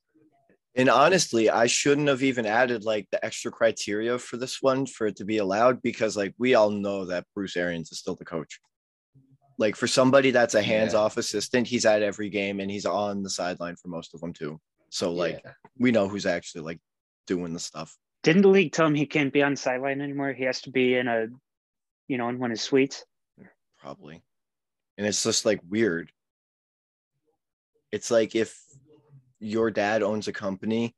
And 0.76 0.90
honestly, 0.90 1.50
I 1.50 1.66
shouldn't 1.68 2.08
have 2.08 2.22
even 2.24 2.46
added 2.46 2.84
like 2.86 3.08
the 3.12 3.24
extra 3.26 3.52
criteria 3.52 4.18
for 4.20 4.38
this 4.38 4.62
one 4.62 4.86
for 4.86 5.08
it 5.08 5.16
to 5.18 5.26
be 5.26 5.38
allowed 5.40 5.82
because 5.82 6.16
like 6.16 6.34
we 6.38 6.54
all 6.56 6.70
know 6.70 7.06
that 7.06 7.26
Bruce 7.36 7.58
Arians 7.58 7.92
is 7.92 8.00
still 8.00 8.16
the 8.16 8.26
coach. 8.26 8.60
Like 9.58 9.76
for 9.76 9.88
somebody 9.88 10.32
that's 10.32 10.56
a 10.56 10.62
hands-off 10.62 11.18
assistant, 11.18 11.68
he's 11.68 11.86
at 11.86 12.02
every 12.04 12.30
game 12.30 12.60
and 12.60 12.72
he's 12.72 12.86
on 12.86 13.24
the 13.24 13.30
sideline 13.30 13.76
for 13.76 13.90
most 13.90 14.14
of 14.14 14.22
them 14.22 14.32
too. 14.32 14.60
So 14.90 15.12
like 15.12 15.42
Yeah. 15.44 15.52
we 15.78 15.92
know 15.92 16.08
who's 16.08 16.26
actually 16.26 16.62
like 16.62 16.80
doing 17.28 17.54
the 17.54 17.60
stuff. 17.60 17.98
Didn't 18.24 18.44
the 18.44 18.48
league 18.50 18.72
tell 18.72 18.86
him 18.88 18.96
he 18.96 19.06
can't 19.06 19.34
be 19.34 19.44
on 19.44 19.56
sideline 19.56 20.02
anymore? 20.02 20.34
He 20.34 20.44
has 20.44 20.62
to 20.62 20.72
be 20.72 20.96
in 20.96 21.08
a, 21.08 21.28
you 22.08 22.18
know, 22.18 22.30
in 22.30 22.38
one 22.40 22.52
of 22.52 22.58
his 22.58 22.62
suites. 22.62 23.04
probably. 23.80 24.22
And 24.98 25.08
it's 25.08 25.24
just 25.24 25.46
like 25.46 25.60
weird. 25.68 26.12
It's 27.92 28.12
like 28.12 28.36
if 28.36 28.58
your 29.40 29.72
dad 29.72 30.04
owns 30.04 30.28
a 30.28 30.34
company, 30.34 30.96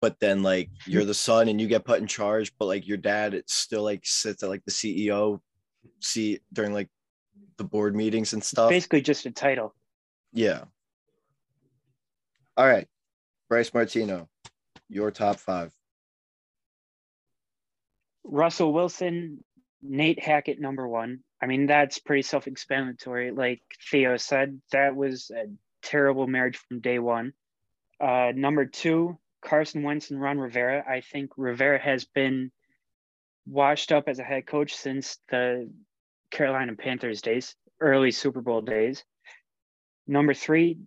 but 0.00 0.18
then 0.20 0.42
like 0.42 0.70
you're 0.86 1.04
the 1.04 1.14
son 1.14 1.48
and 1.48 1.60
you 1.60 1.66
get 1.66 1.84
put 1.84 2.00
in 2.00 2.06
charge, 2.06 2.52
but 2.58 2.66
like 2.66 2.86
your 2.86 2.96
dad 2.96 3.34
it 3.34 3.48
still 3.48 3.82
like 3.82 4.00
sits 4.04 4.42
at 4.42 4.48
like 4.48 4.64
the 4.64 4.72
CEO 4.72 5.40
seat 6.00 6.42
during 6.52 6.72
like 6.72 6.88
the 7.56 7.64
board 7.64 7.94
meetings 7.94 8.32
and 8.32 8.42
stuff. 8.42 8.70
Basically, 8.70 9.00
just 9.00 9.26
a 9.26 9.30
title. 9.30 9.74
Yeah. 10.32 10.64
All 12.56 12.66
right. 12.66 12.86
Bryce 13.48 13.72
Martino, 13.72 14.28
your 14.88 15.10
top 15.10 15.36
five. 15.36 15.72
Russell 18.24 18.72
Wilson, 18.72 19.44
Nate 19.82 20.22
Hackett, 20.22 20.60
number 20.60 20.86
one. 20.86 21.20
I 21.42 21.46
mean, 21.46 21.66
that's 21.66 21.98
pretty 21.98 22.22
self 22.22 22.46
explanatory. 22.46 23.30
Like 23.30 23.60
Theo 23.90 24.16
said, 24.16 24.60
that 24.70 24.94
was 24.94 25.30
a 25.34 25.46
terrible 25.82 26.26
marriage 26.26 26.56
from 26.56 26.80
day 26.80 26.98
one. 26.98 27.32
Uh, 28.02 28.32
number 28.34 28.66
two, 28.66 29.16
Carson 29.44 29.84
Wentz 29.84 30.10
and 30.10 30.20
Ron 30.20 30.38
Rivera. 30.38 30.84
I 30.86 31.02
think 31.02 31.30
Rivera 31.36 31.78
has 31.78 32.04
been 32.04 32.50
washed 33.46 33.92
up 33.92 34.08
as 34.08 34.18
a 34.18 34.24
head 34.24 34.46
coach 34.46 34.74
since 34.74 35.18
the 35.30 35.70
Carolina 36.32 36.74
Panthers 36.74 37.22
days, 37.22 37.54
early 37.80 38.10
Super 38.10 38.40
Bowl 38.40 38.60
days. 38.60 39.04
Number 40.08 40.34
three, 40.34 40.78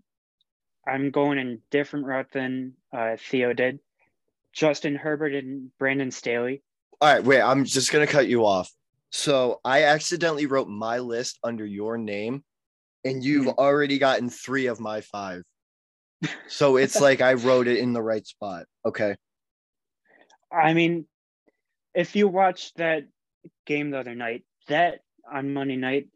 I'm 0.86 1.10
going 1.12 1.40
in 1.40 1.62
different 1.72 2.06
route 2.06 2.32
than 2.34 2.74
uh, 2.92 3.16
Theo 3.18 3.54
did. 3.54 3.80
Justin 4.52 4.96
Herbert 4.96 5.34
and 5.34 5.70
Brandon 5.78 6.12
Staley. 6.12 6.64
All 7.02 7.14
right, 7.14 7.24
wait, 7.24 7.42
I'm 7.42 7.66
just 7.66 7.92
gonna 7.92 8.08
cut 8.08 8.28
you 8.28 8.46
off. 8.46 8.72
So 9.10 9.62
I 9.64 9.84
accidentally 9.84 10.46
wrote 10.46 10.68
my 10.68 11.00
list 11.00 11.40
under 11.44 11.66
your 11.66 11.98
name, 11.98 12.44
and 13.06 13.24
you've 13.24 13.48
already 13.48 13.98
gotten 14.00 14.30
three 14.30 14.68
of 14.68 14.80
my 14.80 15.02
five. 15.02 15.44
So 16.48 16.78
it's 16.78 17.00
like 17.00 17.22
I 17.22 17.34
wrote 17.34 17.68
it 17.68 17.78
in 17.78 17.94
the 17.94 18.02
right 18.02 18.26
spot. 18.26 18.66
Okay. 18.86 19.16
I 20.52 20.74
mean, 20.74 21.06
if 21.94 22.16
you 22.16 22.28
watched 22.28 22.78
that 22.78 23.08
game 23.66 23.92
the 23.92 24.00
other 24.00 24.16
night, 24.16 24.44
that 24.68 25.02
on 25.32 25.54
Monday 25.54 25.76
night, 25.76 26.08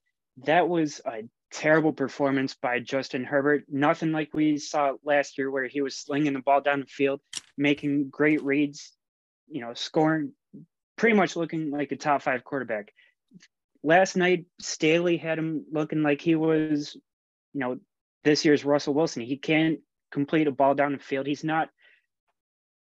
that 0.45 0.69
was 0.69 1.01
a 1.05 1.23
terrible 1.51 1.93
performance 1.93 2.55
by 2.55 2.79
Justin 2.79 3.23
Herbert. 3.23 3.65
Nothing 3.67 4.12
like 4.12 4.33
we 4.33 4.57
saw 4.57 4.93
last 5.03 5.38
year, 5.38 5.51
where 5.51 5.67
he 5.67 5.81
was 5.81 5.97
slinging 5.97 6.33
the 6.33 6.39
ball 6.39 6.62
down 6.62 6.81
the 6.81 6.85
field, 6.85 7.21
making 7.57 8.09
great 8.09 8.43
reads, 8.43 8.91
you 9.47 9.62
know, 9.62 9.73
scoring, 9.73 10.31
pretty 10.95 11.15
much 11.15 11.35
looking 11.35 11.71
like 11.71 11.91
a 11.91 11.95
top 11.95 12.21
five 12.21 12.43
quarterback. 12.43 12.93
Last 13.83 14.15
night, 14.15 14.45
Staley 14.59 15.17
had 15.17 15.39
him 15.39 15.65
looking 15.71 16.03
like 16.03 16.21
he 16.21 16.35
was, 16.35 16.95
you 17.53 17.59
know, 17.59 17.79
this 18.23 18.45
year's 18.45 18.65
Russell 18.65 18.93
Wilson. 18.93 19.23
He 19.23 19.38
can't 19.38 19.79
complete 20.12 20.48
a 20.48 20.52
ball 20.52 20.76
down 20.76 20.93
the 20.93 21.00
field. 21.00 21.28
He's 21.28 21.43
not. 21.43 21.69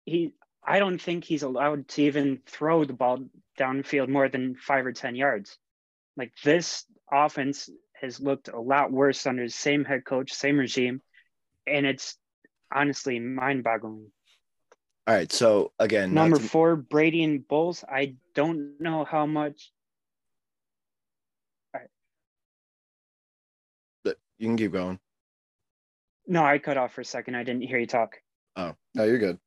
He 0.06 0.34
I 0.66 0.80
don't 0.80 1.02
think 1.02 1.26
he's 1.26 1.44
allowed 1.44 1.88
to 1.90 2.04
even 2.04 2.40
throw 2.46 2.86
the 2.86 2.94
ball 2.94 3.20
downfield 3.60 4.08
more 4.08 4.30
than 4.30 4.56
five 4.56 4.86
or 4.86 4.94
10 4.94 5.16
yards. 5.16 5.58
Like 6.16 6.32
this 6.44 6.86
offense 7.12 7.70
has 8.00 8.20
looked 8.20 8.48
a 8.48 8.60
lot 8.60 8.92
worse 8.92 9.26
under 9.26 9.44
the 9.44 9.50
same 9.50 9.84
head 9.84 10.06
coach, 10.06 10.34
same 10.34 10.58
regime. 10.58 11.02
And 11.68 11.86
it's 11.86 12.18
honestly 12.74 13.20
mind 13.20 13.64
boggling. 13.64 14.12
All 15.06 15.16
right. 15.16 15.32
So 15.32 15.74
again, 15.80 16.14
Number 16.14 16.38
to- 16.38 16.44
four, 16.44 16.76
Brady 16.78 17.24
and 17.24 17.46
Bowles. 17.48 17.84
I 17.88 18.16
don't 18.34 18.80
know 18.80 19.04
how 19.04 19.26
much. 19.26 19.72
All 21.74 21.82
right. 21.82 21.90
You 24.38 24.48
can 24.48 24.58
keep 24.58 24.72
going. 24.72 25.00
No, 26.34 26.44
I 26.44 26.58
cut 26.58 26.78
off 26.78 26.94
for 26.94 27.02
a 27.02 27.06
second. 27.06 27.36
I 27.36 27.44
didn't 27.44 27.62
hear 27.62 27.78
you 27.78 27.86
talk. 27.86 28.16
Oh, 28.56 28.74
no, 28.96 29.04
you're 29.04 29.20
good. 29.20 29.38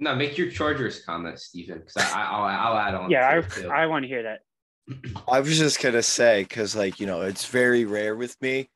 No, 0.00 0.12
make 0.16 0.36
your 0.36 0.50
Chargers 0.50 1.04
comment, 1.04 1.38
Stephen, 1.38 1.78
because 1.78 1.96
I, 1.98 2.20
I'll, 2.20 2.42
I'll 2.42 2.76
add 2.76 2.94
on. 2.96 3.08
Yeah, 3.12 3.40
to. 3.40 3.68
I, 3.68 3.84
I 3.84 3.86
want 3.86 4.02
to 4.02 4.08
hear 4.08 4.24
that. 4.24 4.40
I 5.30 5.38
was 5.38 5.56
just 5.56 5.80
gonna 5.80 6.02
say 6.02 6.42
because, 6.42 6.74
like, 6.74 6.98
you 6.98 7.06
know, 7.06 7.20
it's 7.20 7.46
very 7.46 7.84
rare 7.84 8.16
with 8.16 8.36
me. 8.42 8.70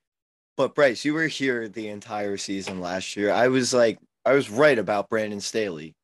But 0.56 0.76
Bryce, 0.76 1.04
you 1.04 1.12
were 1.12 1.26
here 1.26 1.68
the 1.68 1.88
entire 1.88 2.36
season 2.36 2.80
last 2.80 3.16
year. 3.16 3.32
I 3.32 3.48
was 3.48 3.74
like, 3.74 3.98
I 4.24 4.34
was 4.34 4.48
right 4.48 4.78
about 4.78 5.10
Brandon 5.10 5.40
Staley. 5.40 5.96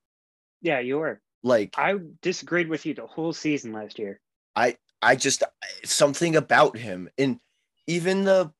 Yeah, 0.62 0.80
you 0.80 0.98
were. 0.98 1.20
Like, 1.44 1.76
I 1.78 1.94
disagreed 2.22 2.68
with 2.68 2.86
you 2.86 2.94
the 2.94 3.06
whole 3.06 3.32
season 3.32 3.72
last 3.72 4.00
year. 4.00 4.18
I, 4.56 4.74
I 5.00 5.14
just 5.14 5.44
something 5.84 6.34
about 6.34 6.76
him, 6.76 7.08
and 7.16 7.38
even 7.86 8.24
the 8.24 8.52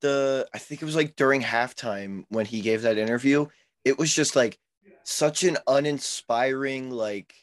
the 0.00 0.48
I 0.54 0.58
think 0.58 0.82
it 0.82 0.84
was 0.84 0.96
like 0.96 1.16
during 1.16 1.42
halftime 1.42 2.24
when 2.28 2.46
he 2.46 2.60
gave 2.60 2.82
that 2.82 2.98
interview, 2.98 3.46
it 3.84 3.98
was 3.98 4.14
just 4.14 4.36
like 4.36 4.58
such 5.04 5.42
an 5.44 5.56
uninspiring 5.66 6.90
like 6.90 7.34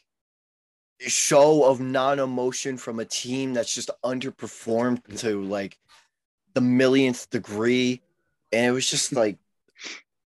show 1.00 1.64
of 1.64 1.80
non-emotion 1.80 2.76
from 2.78 3.00
a 3.00 3.04
team 3.04 3.52
that's 3.52 3.74
just 3.74 3.90
underperformed 4.04 5.18
to 5.18 5.42
like 5.42 5.76
the 6.54 6.60
millionth 6.60 7.28
degree 7.28 8.00
and 8.52 8.64
it 8.66 8.70
was 8.70 8.88
just 8.90 9.12
like 9.22 9.36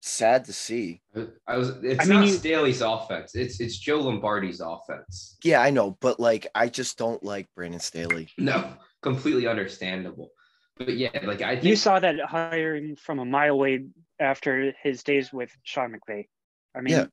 sad 0.02 0.46
to 0.46 0.54
see 0.54 1.02
uh, 1.15 1.24
I 1.48 1.58
was. 1.58 1.70
It's 1.82 2.02
I 2.02 2.06
mean, 2.06 2.20
not 2.20 2.28
you- 2.28 2.34
Staley's 2.34 2.82
offense. 2.82 3.36
It's 3.36 3.60
it's 3.60 3.78
Joe 3.78 4.00
Lombardi's 4.00 4.62
offense. 4.62 5.38
yeah 5.44 5.62
i 5.62 5.70
know 5.72 5.98
but 6.02 6.20
like 6.20 6.48
i 6.56 6.68
just 6.70 6.98
don't 6.98 7.24
like 7.24 7.48
brandon 7.56 7.80
staley 7.80 8.30
No, 8.38 8.74
completely 9.02 9.48
understandable. 9.48 10.30
But 10.80 10.96
yeah, 10.96 11.10
like 11.24 11.42
I 11.42 11.56
think 11.56 11.65
You 11.65 11.76
saw 11.76 12.00
that 12.00 12.20
hiring 12.22 12.96
from 12.96 13.20
a 13.20 13.26
mile 13.26 13.52
away 13.54 13.86
after 14.20 14.74
his 14.82 15.04
days 15.04 15.32
with 15.34 15.52
Sean 15.63 15.94
McVay. 15.94 16.28
I 16.74 16.80
mean, 16.82 16.94
Yeah. 16.94 17.06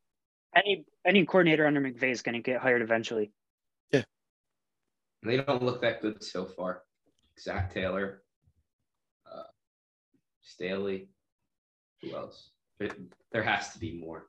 any 0.55 0.85
any 1.05 1.27
coordinator 1.27 1.67
under 1.67 1.81
McVay 1.81 2.13
is 2.13 2.23
going 2.23 2.37
to 2.37 2.41
get 2.41 2.61
hired 2.61 2.81
eventually. 2.81 3.33
Yeah, 3.91 4.05
they 5.25 5.37
don't 5.37 5.63
look 5.65 5.81
that 5.83 6.01
good 6.01 6.23
so 6.23 6.45
far. 6.45 6.85
Zac 7.41 7.75
Taylor, 7.75 8.23
uh, 9.31 9.43
Staley, 10.43 11.09
who 12.01 12.15
else? 12.15 12.51
There, 12.79 12.91
there 13.33 13.43
has 13.43 13.73
to 13.73 13.81
be 13.81 13.99
more. 13.99 14.29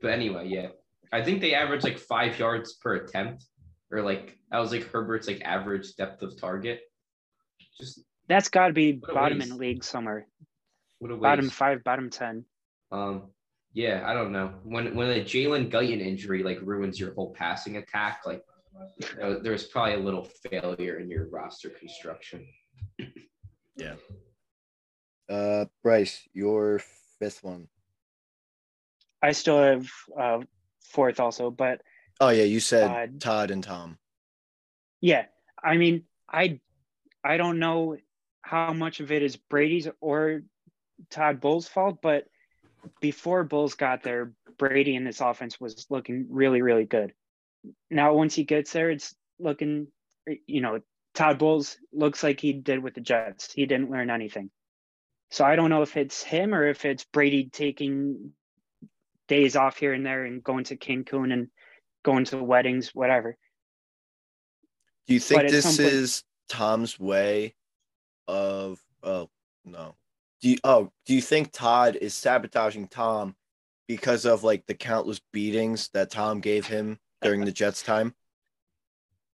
But 0.00 0.12
anyway, 0.12 0.48
yeah, 0.48 0.68
I 1.12 1.22
think 1.22 1.42
they 1.42 1.54
average 1.54 1.84
like 1.84 1.98
five 1.98 2.38
yards 2.38 2.72
per 2.74 2.94
attempt, 2.94 3.44
or 3.90 4.00
like 4.00 4.38
that 4.50 4.58
was 4.58 4.72
like 4.72 4.90
Herbert's 4.90 5.26
like 5.28 5.42
average 5.42 5.94
depth 5.96 6.22
of 6.22 6.40
target. 6.40 6.80
Just 7.78 8.00
That's 8.30 8.48
got 8.48 8.68
to 8.68 8.72
be 8.72 8.92
bottom 8.92 9.38
waste. 9.38 9.50
in 9.50 9.56
the 9.56 9.60
league 9.60 9.82
somewhere. 9.84 10.26
what 11.00 11.10
a 11.10 11.14
waste. 11.14 11.22
Bottom 11.22 11.50
five, 11.50 11.82
bottom 11.82 12.08
ten. 12.10 12.44
Um, 12.92 13.24
yeah, 13.72 14.04
I 14.06 14.14
don't 14.14 14.30
know. 14.30 14.54
When 14.62 14.94
when 14.94 15.10
a 15.10 15.20
Jalen 15.24 15.70
Guyton 15.70 16.00
injury 16.00 16.42
like 16.44 16.60
ruins 16.62 16.98
your 17.00 17.12
whole 17.14 17.32
passing 17.34 17.76
attack, 17.76 18.22
like 18.24 18.42
uh, 19.20 19.34
there's 19.42 19.64
probably 19.66 19.94
a 19.94 19.98
little 19.98 20.28
failure 20.48 20.98
in 21.00 21.10
your 21.10 21.28
roster 21.28 21.70
construction. 21.70 22.46
Yeah. 23.76 23.94
Uh, 25.28 25.64
Bryce, 25.82 26.28
your 26.32 26.80
fifth 27.18 27.42
one. 27.42 27.68
I 29.22 29.32
still 29.32 29.58
have 29.60 29.90
uh, 30.18 30.38
fourth 30.84 31.18
also, 31.20 31.50
but 31.50 31.80
Oh 32.20 32.28
yeah, 32.30 32.44
you 32.44 32.60
said 32.60 32.90
Uh, 32.90 33.06
Todd 33.18 33.50
and 33.50 33.62
Tom. 33.64 33.98
yeah, 35.00 35.24
I 35.62 35.76
mean, 35.76 36.04
I 36.28 36.60
I 37.24 37.36
don't 37.36 37.58
know 37.58 37.96
how 38.42 38.72
much 38.72 39.00
of 39.00 39.12
it 39.12 39.22
is 39.22 39.36
Brady's 39.36 39.88
or 40.00 40.42
Todd 41.10 41.40
Bowles' 41.40 41.68
fault, 41.68 41.98
but 42.02 42.26
before 43.00 43.44
Bowles 43.44 43.74
got 43.74 44.02
there, 44.02 44.32
Brady 44.58 44.94
in 44.96 45.04
this 45.04 45.20
offense 45.20 45.60
was 45.60 45.86
looking 45.90 46.26
really, 46.30 46.62
really 46.62 46.84
good. 46.84 47.12
Now, 47.90 48.14
once 48.14 48.34
he 48.34 48.44
gets 48.44 48.72
there, 48.72 48.90
it's 48.90 49.14
looking, 49.38 49.88
you 50.46 50.60
know, 50.60 50.80
Todd 51.14 51.38
Bowles 51.38 51.76
looks 51.92 52.22
like 52.22 52.40
he 52.40 52.52
did 52.52 52.82
with 52.82 52.94
the 52.94 53.00
Jets. 53.00 53.52
He 53.52 53.66
didn't 53.66 53.90
learn 53.90 54.10
anything. 54.10 54.50
So 55.30 55.44
I 55.44 55.56
don't 55.56 55.70
know 55.70 55.82
if 55.82 55.96
it's 55.96 56.22
him 56.22 56.54
or 56.54 56.66
if 56.66 56.84
it's 56.84 57.04
Brady 57.04 57.48
taking 57.50 58.32
days 59.28 59.56
off 59.56 59.78
here 59.78 59.92
and 59.92 60.04
there 60.04 60.24
and 60.24 60.42
going 60.42 60.64
to 60.64 60.76
Cancun 60.76 61.32
and 61.32 61.48
going 62.02 62.24
to 62.26 62.42
weddings, 62.42 62.94
whatever. 62.94 63.36
Do 65.06 65.14
you 65.14 65.20
think 65.20 65.48
this 65.50 65.64
point- 65.64 65.80
is 65.80 66.24
Tom's 66.48 66.98
way 66.98 67.54
of? 68.30 68.80
Oh 69.02 69.28
no. 69.64 69.94
Do 70.40 70.50
you? 70.50 70.56
Oh, 70.64 70.90
do 71.06 71.14
you 71.14 71.20
think 71.20 71.52
Todd 71.52 71.96
is 72.00 72.14
sabotaging 72.14 72.88
Tom 72.88 73.34
because 73.86 74.24
of 74.24 74.44
like 74.44 74.66
the 74.66 74.74
countless 74.74 75.20
beatings 75.32 75.90
that 75.92 76.10
Tom 76.10 76.40
gave 76.40 76.66
him 76.66 76.98
during 77.22 77.44
the 77.44 77.52
Jets 77.52 77.82
time? 77.82 78.14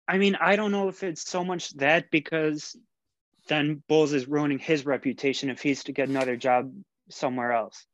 I 0.06 0.18
mean, 0.18 0.36
I 0.36 0.56
don't 0.56 0.72
know 0.72 0.88
if 0.88 1.02
it's 1.02 1.28
so 1.28 1.44
much 1.44 1.70
that 1.74 2.10
because 2.10 2.76
then 3.48 3.82
Bowles 3.88 4.12
is 4.12 4.28
ruining 4.28 4.58
his 4.58 4.84
reputation 4.84 5.50
if 5.50 5.62
he's 5.62 5.84
to 5.84 5.92
get 5.92 6.08
another 6.08 6.36
job 6.36 6.72
somewhere 7.08 7.52
else. 7.52 7.86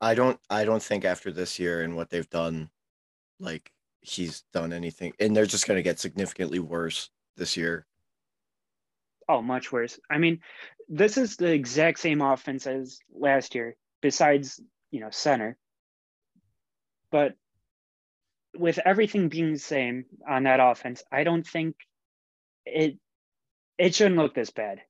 I 0.00 0.14
don't. 0.14 0.38
I 0.50 0.64
don't 0.64 0.82
think 0.82 1.04
after 1.04 1.30
this 1.30 1.58
year 1.58 1.82
and 1.82 1.96
what 1.96 2.10
they've 2.10 2.28
done, 2.28 2.70
like 3.38 3.70
he's 4.00 4.42
done 4.52 4.72
anything, 4.72 5.12
and 5.20 5.36
they're 5.36 5.46
just 5.46 5.66
gonna 5.66 5.82
get 5.82 6.00
significantly 6.00 6.58
worse 6.58 7.10
this 7.36 7.56
year. 7.56 7.86
Oh, 9.28 9.42
much 9.42 9.72
worse. 9.72 9.98
I 10.10 10.18
mean, 10.18 10.40
this 10.88 11.16
is 11.16 11.36
the 11.36 11.52
exact 11.52 11.98
same 11.98 12.20
offense 12.20 12.66
as 12.66 12.98
last 13.14 13.54
year, 13.54 13.76
besides, 14.00 14.60
you 14.90 15.00
know, 15.00 15.10
center. 15.10 15.56
But 17.10 17.34
with 18.56 18.78
everything 18.84 19.28
being 19.28 19.52
the 19.52 19.58
same 19.58 20.04
on 20.28 20.44
that 20.44 20.60
offense, 20.60 21.02
I 21.10 21.24
don't 21.24 21.46
think 21.46 21.76
it 22.66 22.98
it 23.78 23.94
shouldn't 23.94 24.16
look 24.16 24.34
this 24.34 24.50
bad 24.50 24.80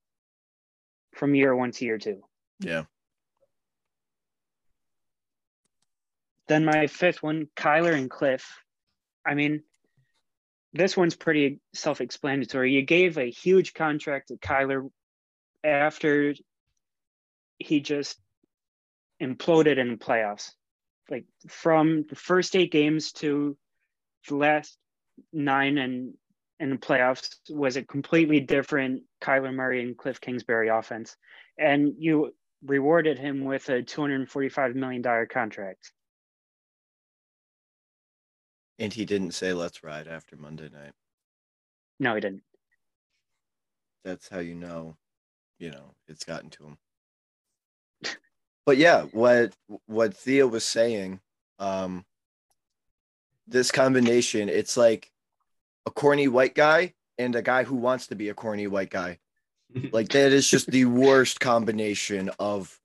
from 1.14 1.34
year 1.34 1.54
one 1.54 1.70
to 1.72 1.84
year 1.84 1.98
two. 1.98 2.22
Yeah. 2.60 2.84
Then 6.48 6.64
my 6.64 6.86
fifth 6.86 7.22
one, 7.22 7.48
Kyler 7.56 7.94
and 7.94 8.10
Cliff. 8.10 8.44
I 9.24 9.34
mean, 9.34 9.62
this 10.72 10.96
one's 10.96 11.14
pretty 11.14 11.61
self-explanatory. 11.74 12.72
You 12.72 12.82
gave 12.82 13.18
a 13.18 13.30
huge 13.30 13.74
contract 13.74 14.28
to 14.28 14.37
Kyler 14.37 14.88
after 15.62 16.35
he 17.58 17.80
just 17.80 18.18
imploded 19.22 19.78
in 19.78 19.90
the 19.90 19.96
playoffs. 19.96 20.50
Like 21.11 21.26
from 21.48 22.04
the 22.08 22.16
first 22.16 22.56
eight 22.56 22.72
games 22.72 23.12
to 23.12 23.56
the 24.28 24.37
last 24.37 24.76
nine 25.32 25.78
and 25.78 26.14
in 26.58 26.70
the 26.70 26.76
playoffs 26.76 27.37
was 27.50 27.76
a 27.76 27.82
completely 27.82 28.40
different 28.40 29.02
Kyler 29.20 29.52
Murray 29.52 29.82
and 29.82 29.98
Cliff 29.98 30.20
Kingsbury 30.20 30.68
offense. 30.68 31.16
And 31.58 31.94
you 31.98 32.35
rewarded 32.64 33.18
him 33.18 33.44
with 33.44 33.68
a 33.68 33.82
$245 33.82 34.74
million 34.74 35.02
contract. 35.30 35.92
And 38.78 38.92
he 38.92 39.04
didn't 39.04 39.32
say 39.32 39.52
let's 39.52 39.85
ride 39.85 40.08
after 40.08 40.37
Monday 40.37 40.68
night. 40.72 40.92
No, 42.00 42.14
he 42.14 42.20
didn't. 42.20 42.42
That's 44.04 44.28
how 44.28 44.40
you 44.40 44.54
know, 44.54 44.96
you 45.58 45.70
know, 45.70 45.94
it's 46.08 46.24
gotten 46.24 46.50
to 46.50 46.64
him. 46.64 46.78
but 48.66 48.76
yeah, 48.76 49.02
what 49.12 49.54
what 49.87 50.16
Theo 50.16 50.48
was 50.48 50.64
saying, 50.64 51.20
um, 51.58 52.04
this 53.46 53.70
combination, 53.70 54.48
it's 54.48 54.76
like 54.76 55.11
a 55.87 55.90
corny 55.90 56.28
white 56.28 56.54
guy 56.54 56.94
and 57.18 57.37
a 57.37 57.42
guy 57.42 57.64
who 57.64 57.76
wants 57.76 58.08
to 58.08 58.16
be 58.16 58.28
a 58.28 58.35
corny 58.35 58.66
white 58.66 58.90
guy. 58.90 59.18
Like 59.90 60.11
that 60.11 60.32
is 60.32 60.46
just 60.50 60.70
the 60.70 60.85
worst 60.85 61.40
combination 61.40 62.30
of 62.38 62.78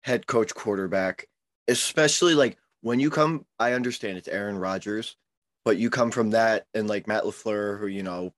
head 0.00 0.26
coach 0.26 0.54
quarterback, 0.54 1.26
especially 1.68 2.34
like 2.34 2.56
when 2.86 3.00
you 3.00 3.10
come. 3.10 3.44
I 3.58 3.72
understand 3.72 4.16
it's 4.16 4.28
Aaron 4.28 4.58
Rodgers, 4.58 5.16
but 5.64 5.76
you 5.76 5.90
come 5.90 6.12
from 6.12 6.30
that 6.30 6.66
and 6.72 6.86
like 6.86 7.08
Matt 7.08 7.24
LaFleur, 7.24 7.80
who 7.80 7.88
you 7.88 8.04
know, 8.04 8.32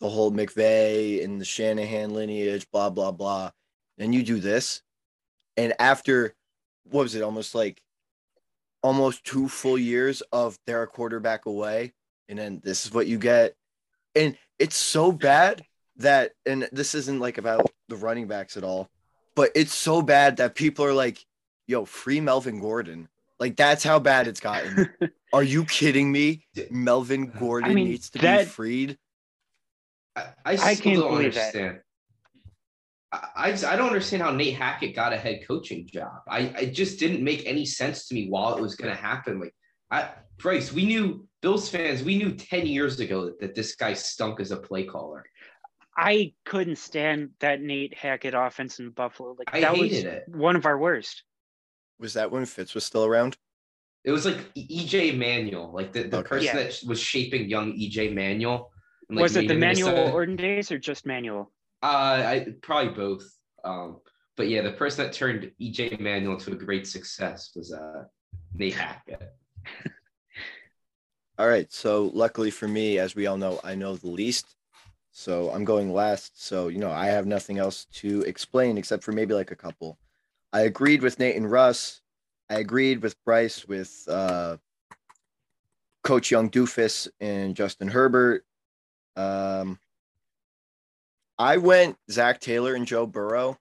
the 0.00 0.10
whole 0.10 0.30
McVay 0.30 1.24
and 1.24 1.40
the 1.40 1.46
Shanahan 1.46 2.12
lineage, 2.12 2.66
blah 2.70 2.90
blah 2.90 3.10
blah, 3.10 3.52
and 3.96 4.14
you 4.14 4.22
do 4.22 4.38
this, 4.38 4.82
and 5.56 5.72
after 5.78 6.34
what 6.90 7.04
was 7.04 7.14
it, 7.14 7.22
almost 7.22 7.54
like 7.54 7.80
almost 8.82 9.24
two 9.24 9.48
full 9.48 9.78
years 9.78 10.20
of 10.30 10.58
their 10.66 10.86
quarterback 10.86 11.46
away, 11.46 11.94
and 12.28 12.38
then 12.38 12.60
this 12.62 12.84
is 12.84 12.92
what 12.92 13.06
you 13.06 13.16
get, 13.16 13.54
and 14.14 14.36
it's 14.58 14.76
so 14.76 15.10
bad 15.10 15.64
that 15.96 16.32
and 16.44 16.68
this 16.70 16.94
isn't 16.94 17.18
like 17.18 17.38
about 17.38 17.70
the 17.88 17.96
running 17.96 18.26
backs 18.26 18.58
at 18.58 18.62
all, 18.62 18.90
but 19.34 19.52
it's 19.54 19.74
so 19.74 20.02
bad 20.02 20.36
that 20.36 20.54
people 20.54 20.84
are 20.84 20.92
like, 20.92 21.24
yo, 21.66 21.86
free 21.86 22.20
Melvin 22.20 22.60
Gordon. 22.60 23.08
Like 23.38 23.56
that's 23.56 23.84
how 23.84 23.98
bad 23.98 24.28
it's 24.28 24.40
gotten. 24.40 24.88
are 25.32 25.42
you 25.42 25.64
kidding 25.64 26.10
me? 26.10 26.46
Melvin 26.70 27.26
Gordon 27.38 27.74
mean, 27.74 27.88
needs 27.88 28.10
to 28.10 28.18
that- 28.20 28.44
be 28.44 28.50
freed. 28.50 28.98
I, 30.16 30.20
I, 30.46 30.52
I 30.52 30.74
can't 30.74 31.00
don't 31.00 31.10
believe 31.10 31.34
that. 31.34 31.54
understand. 31.54 31.80
I, 33.12 33.28
I 33.36 33.50
just- 33.50 33.64
I 33.64 33.76
don't 33.76 33.88
understand 33.88 34.22
how 34.22 34.30
Nate 34.30 34.54
Hackett 34.54 34.94
got 34.96 35.12
a 35.12 35.16
head 35.18 35.40
coaching 35.46 35.86
job. 35.86 36.22
I 36.28 36.40
it 36.40 36.70
just 36.72 36.98
didn't 36.98 37.22
make 37.22 37.44
any 37.46 37.66
sense 37.66 38.08
to 38.08 38.14
me 38.14 38.28
while 38.28 38.56
it 38.56 38.62
was 38.62 38.74
going 38.76 38.94
to 38.94 39.00
happen. 39.00 39.40
Like, 39.40 39.54
I 39.90 40.08
Bryce, 40.38 40.72
we 40.72 40.86
knew 40.86 41.26
Bills 41.42 41.68
fans, 41.68 42.02
we 42.02 42.16
knew 42.18 42.32
ten 42.32 42.66
years 42.66 42.98
ago 43.00 43.26
that, 43.26 43.40
that 43.40 43.54
this 43.54 43.74
guy 43.76 43.92
stunk 43.92 44.40
as 44.40 44.50
a 44.50 44.56
play 44.56 44.84
caller. 44.84 45.24
I 45.98 46.32
couldn't 46.44 46.76
stand 46.76 47.30
that 47.40 47.60
Nate 47.62 47.94
Hackett 47.94 48.34
offense 48.34 48.78
in 48.80 48.90
Buffalo. 48.90 49.34
Like 49.38 49.54
I 49.54 49.60
that 49.60 49.76
was 49.76 49.92
it. 49.92 50.24
one 50.28 50.56
of 50.56 50.66
our 50.66 50.76
worst. 50.78 51.22
Was 51.98 52.14
that 52.14 52.30
when 52.30 52.44
Fitz 52.46 52.74
was 52.74 52.84
still 52.84 53.04
around? 53.04 53.36
It 54.04 54.10
was 54.12 54.24
like 54.24 54.52
EJ 54.54 55.16
Manuel, 55.16 55.72
like 55.74 55.92
the, 55.92 56.04
the 56.04 56.18
Okay. 56.18 56.28
person 56.28 56.44
Yeah. 56.46 56.62
that 56.64 56.80
was 56.86 57.00
shaping 57.00 57.48
young 57.48 57.72
EJ 57.72 58.12
Manuel. 58.14 58.70
like, 59.08 59.22
was 59.22 59.36
it 59.36 59.46
the 59.48 59.54
him 59.54 59.62
into 59.62 59.84
Manuel 59.84 60.06
some- 60.06 60.14
Orton 60.14 60.36
days 60.36 60.70
or 60.72 60.78
just 60.78 61.06
Manuel? 61.06 61.52
Uh, 61.82 61.86
I 61.86 62.46
probably 62.62 62.92
both. 62.92 63.24
Um, 63.64 64.00
but 64.36 64.48
yeah, 64.48 64.62
the 64.62 64.72
person 64.72 65.04
that 65.04 65.12
turned 65.12 65.50
EJ 65.60 65.98
Manuel 66.00 66.36
to 66.38 66.52
a 66.52 66.56
great 66.56 66.86
success 66.86 67.50
was 67.56 67.72
uh 67.72 68.04
Nate 68.54 68.74
Hackett. 68.74 69.32
All 71.38 71.48
right. 71.48 71.70
So 71.72 72.10
luckily 72.14 72.50
for 72.50 72.66
me, 72.68 72.98
as 72.98 73.14
we 73.14 73.26
all 73.26 73.36
know, 73.36 73.60
I 73.62 73.74
know 73.74 73.94
the 73.96 74.08
least. 74.08 74.54
So 75.12 75.50
I'm 75.50 75.64
going 75.64 75.92
last. 75.92 76.42
So, 76.44 76.68
you 76.68 76.78
know, 76.78 76.90
I 76.90 77.06
have 77.06 77.26
nothing 77.26 77.58
else 77.58 77.84
to 77.94 78.22
explain 78.22 78.78
except 78.78 79.02
for 79.02 79.12
maybe 79.12 79.34
like 79.34 79.50
a 79.50 79.56
couple. 79.56 79.98
I 80.52 80.60
agreed 80.62 81.02
with 81.02 81.18
Nate 81.18 81.36
and 81.36 81.50
Russ. 81.50 82.00
I 82.48 82.58
agreed 82.58 83.02
with 83.02 83.22
Bryce 83.24 83.66
with 83.66 84.04
uh, 84.08 84.56
Coach 86.04 86.30
Young 86.30 86.50
Doofus 86.50 87.08
and 87.20 87.56
Justin 87.56 87.88
Herbert. 87.88 88.44
Um, 89.16 89.78
I 91.38 91.56
went 91.56 91.96
Zac 92.10 92.40
Taylor 92.40 92.74
and 92.74 92.86
Joe 92.86 93.06
Burrow. 93.06 93.58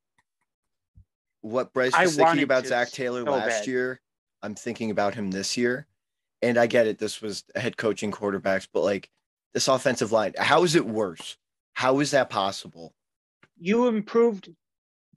What 1.41 1.73
Bryce 1.73 1.93
I 1.93 2.03
was 2.03 2.15
thinking 2.15 2.43
about 2.43 2.65
Zac 2.65 2.91
Taylor 2.91 3.23
so 3.25 3.31
last 3.31 3.61
bad. 3.61 3.67
year, 3.67 4.01
I'm 4.41 4.55
thinking 4.55 4.91
about 4.91 5.15
him 5.15 5.31
this 5.31 5.57
year. 5.57 5.87
And 6.41 6.57
I 6.57 6.67
get 6.67 6.87
it. 6.87 6.99
This 6.99 7.21
was 7.21 7.43
head 7.55 7.77
coaching 7.77 8.11
quarterbacks, 8.11 8.67
but 8.71 8.83
like 8.83 9.09
this 9.53 9.67
offensive 9.67 10.11
line, 10.11 10.33
how 10.37 10.63
is 10.63 10.75
it 10.75 10.85
worse? 10.85 11.37
How 11.73 11.99
is 11.99 12.11
that 12.11 12.29
possible? 12.29 12.93
You 13.57 13.87
improved 13.87 14.49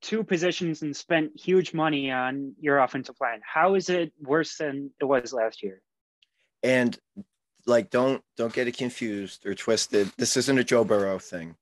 two 0.00 0.22
positions 0.24 0.82
and 0.82 0.94
spent 0.96 1.38
huge 1.38 1.74
money 1.74 2.10
on 2.10 2.54
your 2.60 2.78
offensive 2.78 3.16
line. 3.20 3.40
How 3.44 3.74
is 3.74 3.88
it 3.88 4.12
worse 4.20 4.56
than 4.56 4.90
it 5.00 5.04
was 5.04 5.32
last 5.32 5.62
year? 5.62 5.80
And 6.62 6.98
like 7.66 7.90
don't 7.90 8.22
don't 8.36 8.52
get 8.52 8.68
it 8.68 8.76
confused 8.76 9.46
or 9.46 9.54
twisted. 9.54 10.10
This 10.18 10.36
isn't 10.36 10.58
a 10.58 10.64
Joe 10.64 10.84
Burrow 10.84 11.18
thing. 11.18 11.56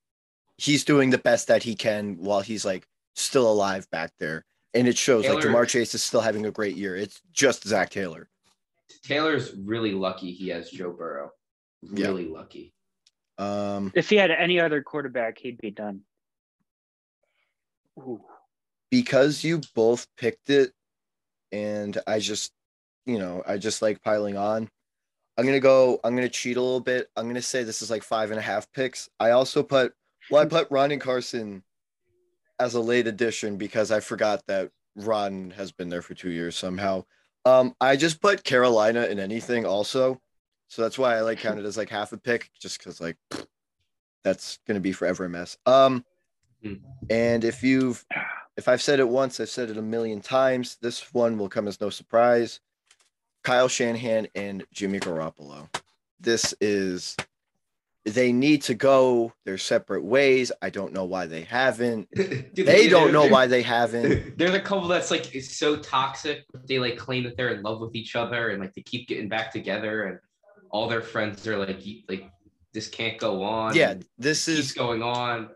He's 0.58 0.84
doing 0.84 1.10
the 1.10 1.18
best 1.18 1.48
that 1.48 1.62
he 1.62 1.74
can 1.74 2.16
while 2.18 2.40
he's 2.40 2.64
like 2.64 2.86
still 3.14 3.50
alive 3.50 3.90
back 3.90 4.12
there. 4.18 4.44
And 4.72 4.86
it 4.88 4.96
shows 4.96 5.24
like 5.26 5.40
Taylor- 5.40 5.54
Ja'Marr 5.54 5.68
Chase 5.68 5.94
is 5.94 6.02
still 6.02 6.20
having 6.20 6.46
a 6.46 6.50
great 6.50 6.76
year. 6.76 6.96
It's 6.96 7.20
just 7.32 7.66
Zac 7.66 7.90
Taylor. 7.90 8.28
Taylor's 9.02 9.54
really 9.54 9.92
lucky 9.92 10.32
he 10.32 10.48
has 10.48 10.70
Joe 10.70 10.92
Burrow. 10.92 11.30
Yeah. 11.82 12.08
Really 12.08 12.26
lucky. 12.26 12.72
Um 13.38 13.92
If 13.94 14.08
he 14.08 14.16
had 14.16 14.30
any 14.30 14.60
other 14.60 14.82
quarterback, 14.82 15.38
he'd 15.38 15.58
be 15.58 15.70
done. 15.70 16.00
Because 18.90 19.42
you 19.44 19.60
both 19.74 20.06
picked 20.16 20.50
it 20.50 20.72
and 21.52 21.98
I 22.06 22.18
just 22.18 22.52
you 23.06 23.18
know, 23.18 23.42
I 23.46 23.56
just 23.56 23.82
like 23.82 24.02
piling 24.02 24.36
on. 24.36 24.68
I'm 25.38 25.46
gonna 25.46 25.60
go, 25.60 26.00
I'm 26.02 26.16
gonna 26.16 26.28
cheat 26.28 26.56
a 26.56 26.62
little 26.62 26.80
bit. 26.80 27.08
I'm 27.16 27.26
gonna 27.28 27.42
say 27.42 27.62
this 27.62 27.82
is 27.82 27.90
like 27.90 28.02
five 28.02 28.30
and 28.30 28.38
a 28.38 28.42
half 28.42 28.70
picks. 28.72 29.08
I 29.20 29.30
also 29.30 29.62
put 29.62 29.94
well, 30.30 30.42
I 30.42 30.46
put 30.46 30.70
Ron 30.70 30.90
and 30.90 31.00
Carson 31.00 31.62
as 32.58 32.74
a 32.74 32.80
late 32.80 33.06
addition 33.06 33.56
because 33.56 33.90
I 33.90 34.00
forgot 34.00 34.42
that 34.48 34.70
Ron 34.96 35.52
has 35.52 35.72
been 35.72 35.88
there 35.88 36.02
for 36.02 36.14
two 36.14 36.30
years 36.30 36.56
somehow. 36.56 37.04
Um, 37.44 37.76
I 37.80 37.96
just 37.96 38.20
put 38.20 38.42
Carolina 38.42 39.04
in 39.04 39.20
anything 39.20 39.64
also. 39.64 40.20
So 40.68 40.82
that's 40.82 40.98
why 40.98 41.16
I 41.16 41.20
like 41.20 41.38
counted 41.38 41.64
as 41.64 41.76
like 41.76 41.90
half 41.90 42.12
a 42.12 42.16
pick, 42.16 42.50
just 42.58 42.78
because 42.78 43.00
like 43.00 43.16
that's 44.24 44.58
gonna 44.66 44.80
be 44.80 44.92
forever 44.92 45.26
a 45.26 45.28
mess. 45.28 45.56
Um 45.66 46.04
Hmm. 46.62 46.74
and 47.10 47.44
if 47.44 47.62
you've 47.62 48.04
if 48.56 48.68
I've 48.68 48.82
said 48.82 49.00
it 49.00 49.08
once, 49.08 49.38
I've 49.38 49.50
said 49.50 49.70
it 49.70 49.76
a 49.76 49.82
million 49.82 50.20
times. 50.20 50.78
This 50.80 51.12
one 51.12 51.36
will 51.36 51.48
come 51.48 51.68
as 51.68 51.80
no 51.80 51.90
surprise. 51.90 52.60
Kyle 53.44 53.68
Shanahan 53.68 54.28
and 54.34 54.64
Jimmy 54.72 54.98
Garoppolo. 54.98 55.68
This 56.18 56.54
is 56.60 57.16
they 58.06 58.32
need 58.32 58.62
to 58.62 58.74
go 58.74 59.32
their 59.44 59.58
separate 59.58 60.04
ways. 60.04 60.52
I 60.62 60.70
don't 60.70 60.92
know 60.92 61.04
why 61.04 61.26
they 61.26 61.42
haven't. 61.42 62.08
Dude, 62.14 62.54
They 62.54 62.88
don't 62.88 63.12
know 63.12 63.26
why 63.26 63.46
they 63.48 63.62
haven't. 63.62 64.38
There's 64.38 64.54
a 64.54 64.60
couple 64.60 64.88
that's 64.88 65.10
like 65.10 65.34
is 65.34 65.56
so 65.56 65.76
toxic. 65.76 66.44
They 66.68 66.78
like 66.78 66.96
claim 66.96 67.24
that 67.24 67.36
they're 67.36 67.52
in 67.52 67.62
love 67.62 67.80
with 67.80 67.94
each 67.94 68.14
other 68.16 68.50
and 68.50 68.60
like 68.60 68.74
they 68.74 68.82
keep 68.82 69.08
getting 69.08 69.28
back 69.28 69.52
together 69.52 70.04
and 70.04 70.18
all 70.70 70.88
their 70.88 71.02
friends 71.02 71.46
are 71.46 71.58
like 71.58 71.82
like 72.08 72.30
this 72.72 72.88
can't 72.88 73.18
go 73.18 73.42
on. 73.42 73.74
Yeah, 73.74 73.94
this 74.18 74.48
is 74.48 74.72
going 74.72 75.02
on. 75.02 75.48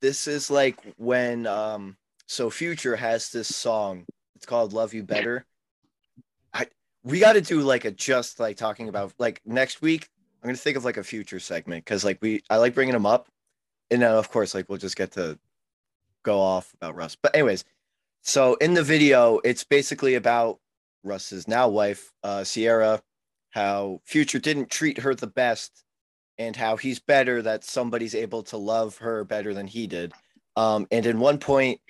This 0.00 0.26
is 0.26 0.50
like 0.50 0.78
when 0.96 1.46
um 1.46 1.96
so 2.26 2.50
Future 2.50 2.96
has 2.96 3.30
this 3.30 3.54
song. 3.54 4.04
It's 4.36 4.46
called 4.46 4.72
Love 4.72 4.94
You 4.94 5.02
Better. 5.02 5.46
I 6.52 6.66
we 7.02 7.20
got 7.20 7.34
to 7.34 7.40
do 7.40 7.60
like 7.60 7.84
a 7.84 7.90
just 7.90 8.38
like 8.38 8.56
talking 8.56 8.88
about 8.88 9.12
like 9.18 9.40
next 9.44 9.82
week. 9.82 10.08
I'm 10.42 10.48
gonna 10.48 10.56
think 10.56 10.76
of 10.76 10.84
like 10.84 10.98
a 10.98 11.04
future 11.04 11.40
segment 11.40 11.84
because 11.84 12.04
like 12.04 12.18
we 12.20 12.42
I 12.48 12.56
like 12.56 12.74
bringing 12.74 12.92
them 12.92 13.06
up, 13.06 13.28
and 13.90 14.02
then 14.02 14.12
of 14.12 14.30
course 14.30 14.54
like 14.54 14.68
we'll 14.68 14.78
just 14.78 14.96
get 14.96 15.12
to 15.12 15.38
go 16.22 16.38
off 16.38 16.72
about 16.74 16.94
Russ. 16.94 17.16
But 17.20 17.34
anyways, 17.34 17.64
so 18.22 18.54
in 18.56 18.74
the 18.74 18.82
video, 18.82 19.40
it's 19.44 19.64
basically 19.64 20.14
about 20.14 20.58
Russ's 21.02 21.48
now 21.48 21.68
wife, 21.68 22.12
uh, 22.22 22.44
Sierra, 22.44 23.00
how 23.50 24.00
Future 24.04 24.38
didn't 24.38 24.70
treat 24.70 24.98
her 24.98 25.14
the 25.14 25.26
best, 25.26 25.84
and 26.38 26.54
how 26.56 26.76
he's 26.76 26.98
better 26.98 27.42
that 27.42 27.64
somebody's 27.64 28.14
able 28.14 28.42
to 28.44 28.56
love 28.56 28.98
her 28.98 29.24
better 29.24 29.54
than 29.54 29.66
he 29.66 29.86
did. 29.86 30.12
Um, 30.56 30.86
and 30.90 31.06
in 31.06 31.20
one 31.20 31.38
point, 31.38 31.80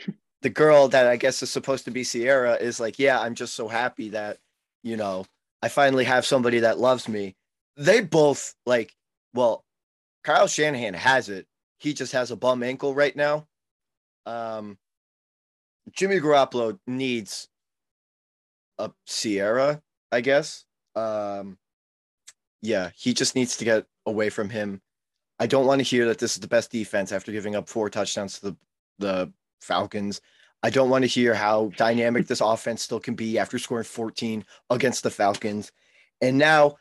the 0.42 0.50
girl 0.50 0.88
that 0.88 1.06
I 1.06 1.16
guess 1.16 1.42
is 1.42 1.50
supposed 1.50 1.84
to 1.86 1.90
be 1.90 2.04
Sierra 2.04 2.54
is 2.54 2.80
like, 2.80 2.98
"Yeah, 2.98 3.20
I'm 3.20 3.34
just 3.34 3.54
so 3.54 3.68
happy 3.68 4.10
that 4.10 4.38
you 4.82 4.96
know 4.96 5.26
I 5.62 5.68
finally 5.68 6.04
have 6.04 6.26
somebody 6.26 6.60
that 6.60 6.78
loves 6.78 7.08
me." 7.08 7.34
They 7.76 8.00
both 8.00 8.54
like, 8.66 8.94
well, 9.34 9.64
Kyle 10.24 10.46
Shanahan 10.46 10.94
has 10.94 11.28
it. 11.28 11.46
He 11.78 11.94
just 11.94 12.12
has 12.12 12.30
a 12.30 12.36
bum 12.36 12.62
ankle 12.62 12.94
right 12.94 13.14
now. 13.14 13.46
Um, 14.26 14.78
Jimmy 15.92 16.20
Garoppolo 16.20 16.78
needs 16.86 17.48
a 18.78 18.90
Sierra, 19.06 19.80
I 20.12 20.20
guess. 20.20 20.64
Um, 20.96 21.58
yeah, 22.60 22.90
he 22.96 23.14
just 23.14 23.34
needs 23.34 23.56
to 23.58 23.64
get 23.64 23.86
away 24.08 24.30
from 24.30 24.50
him. 24.50 24.80
I 25.38 25.46
don't 25.46 25.66
want 25.66 25.78
to 25.78 25.84
hear 25.84 26.06
that 26.06 26.18
this 26.18 26.34
is 26.34 26.40
the 26.40 26.48
best 26.48 26.70
defense 26.70 27.12
after 27.12 27.32
giving 27.32 27.54
up 27.54 27.68
four 27.68 27.88
touchdowns 27.88 28.40
to 28.40 28.50
the, 28.50 28.56
the 28.98 29.32
Falcons. 29.60 30.20
I 30.62 30.70
don't 30.70 30.90
want 30.90 31.02
to 31.02 31.08
hear 31.08 31.34
how 31.34 31.70
dynamic 31.76 32.26
this 32.26 32.40
offense 32.40 32.82
still 32.82 32.98
can 32.98 33.14
be 33.14 33.38
after 33.38 33.58
scoring 33.58 33.84
14 33.84 34.44
against 34.70 35.04
the 35.04 35.10
Falcons. 35.10 35.70
And 36.20 36.36
now, 36.36 36.76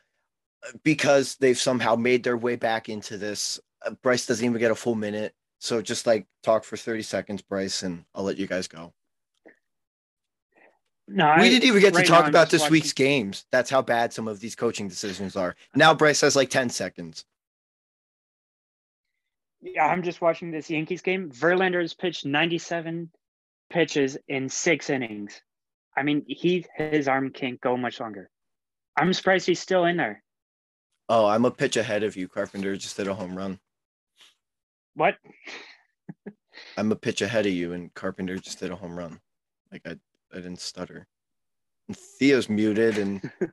because 0.84 1.36
they've 1.36 1.58
somehow 1.58 1.96
made 1.96 2.24
their 2.24 2.38
way 2.38 2.56
back 2.56 2.90
into 2.90 3.18
this, 3.18 3.60
uh, 3.86 3.92
Bryce 4.02 4.26
doesn't 4.26 4.44
even 4.44 4.58
get 4.60 4.72
a 4.72 4.76
full 4.76 4.96
minute. 4.96 5.36
So 5.60 5.82
just 5.82 6.08
like 6.08 6.26
talk 6.42 6.63
for 6.63 6.78
30 6.78 7.04
seconds, 7.04 7.42
Bryce, 7.44 7.84
and 7.84 8.06
I'll 8.16 8.24
let 8.24 8.38
you 8.38 8.48
guys 8.48 8.68
go. 8.68 8.94
No, 11.08 11.36
we 11.39 11.50
didn't 11.50 11.63
even 11.63 11.82
get 11.82 11.93
to 11.93 12.04
talk 12.04 12.24
now 12.26 12.30
about 12.30 12.50
this 12.50 12.62
watching- 12.62 12.72
week's 12.74 12.93
games. 12.93 13.46
That's 13.52 13.70
how 13.70 13.82
bad 13.82 14.12
some 14.12 14.28
of 14.28 14.39
these 14.39 14.56
coaching 14.56 14.88
decisions 14.89 15.36
are. 15.36 15.56
Now 15.74 15.93
Bryce 15.93 16.22
has 16.22 16.36
like 16.36 16.50
10 16.50 16.70
seconds. 16.70 17.24
Yeah, 19.62 19.86
I'm 19.88 20.04
just 20.04 20.22
watching 20.22 20.52
this 20.52 20.70
Yankees 20.70 21.02
game. 21.02 21.32
Verlander 21.32 21.82
has 21.82 21.93
pitched 21.93 22.26
97 22.26 23.10
pitches 23.70 24.17
in 24.28 24.50
six 24.50 24.89
innings. 24.89 25.41
I 25.96 26.04
mean, 26.04 26.24
he 26.28 26.65
his 26.76 27.08
arm 27.08 27.32
can't 27.32 27.60
go 27.60 27.76
much 27.76 28.00
longer. 28.00 28.30
I'm 28.96 29.13
surprised 29.13 29.48
he's 29.48 29.60
still 29.60 29.86
in 29.86 29.98
there. 29.98 30.24
Oh, 31.10 31.26
I'm 31.26 31.46
a 31.46 31.52
pitch 31.52 31.78
ahead 31.78 32.04
of 32.04 32.15
you. 32.15 32.28
Carpenter 32.28 32.76
just 32.76 32.98
hit 32.98 33.08
a 33.08 33.13
home 33.13 33.36
run. 33.36 33.60
What? 34.93 35.15
I'm 36.78 36.91
a 36.91 36.96
pitch 36.96 37.22
ahead 37.22 37.46
of 37.46 37.54
you, 37.54 37.74
and 37.74 37.93
Carpenter 37.93 38.38
just 38.38 38.60
did 38.60 38.72
a 38.72 38.76
home 38.76 38.98
run. 38.98 39.20
Like 39.72 39.82
I, 39.86 39.96
I 40.38 40.41
didn't 40.41 40.62
stutter. 40.62 41.08
And 41.88 41.97
Theo's 41.97 42.47
muted, 42.47 43.00
and 43.00 43.32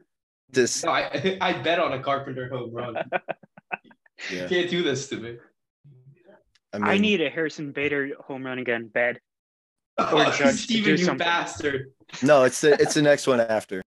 this, 0.51 0.85
No, 0.85 0.90
I 0.90 1.38
I 1.40 1.55
bet 1.55 1.79
on 1.79 1.94
a 1.94 2.03
Carpenter 2.03 2.49
home 2.51 2.73
run. 2.73 2.94
yeah. 4.31 4.47
Can't 4.49 4.68
do 4.68 4.83
this 4.83 5.09
to 5.09 5.16
me. 5.16 5.37
I, 6.75 6.79
mean, 6.79 6.88
I 6.88 6.99
need 6.99 7.23
a 7.23 7.31
Harrison 7.31 7.73
Bader 7.73 8.11
home 8.20 8.44
run 8.44 8.59
again, 8.59 8.88
bad. 8.92 9.18
Oh, 9.97 10.29
Judge 10.37 10.57
Steven, 10.57 10.90
you 10.90 10.97
something. 10.99 11.18
bastard. 11.18 11.92
no. 12.20 12.42
It's 12.42 12.61
the 12.61 12.73
it's 12.83 12.94
the 12.94 13.03
next 13.03 13.29
one 13.29 13.38
after. 13.40 13.83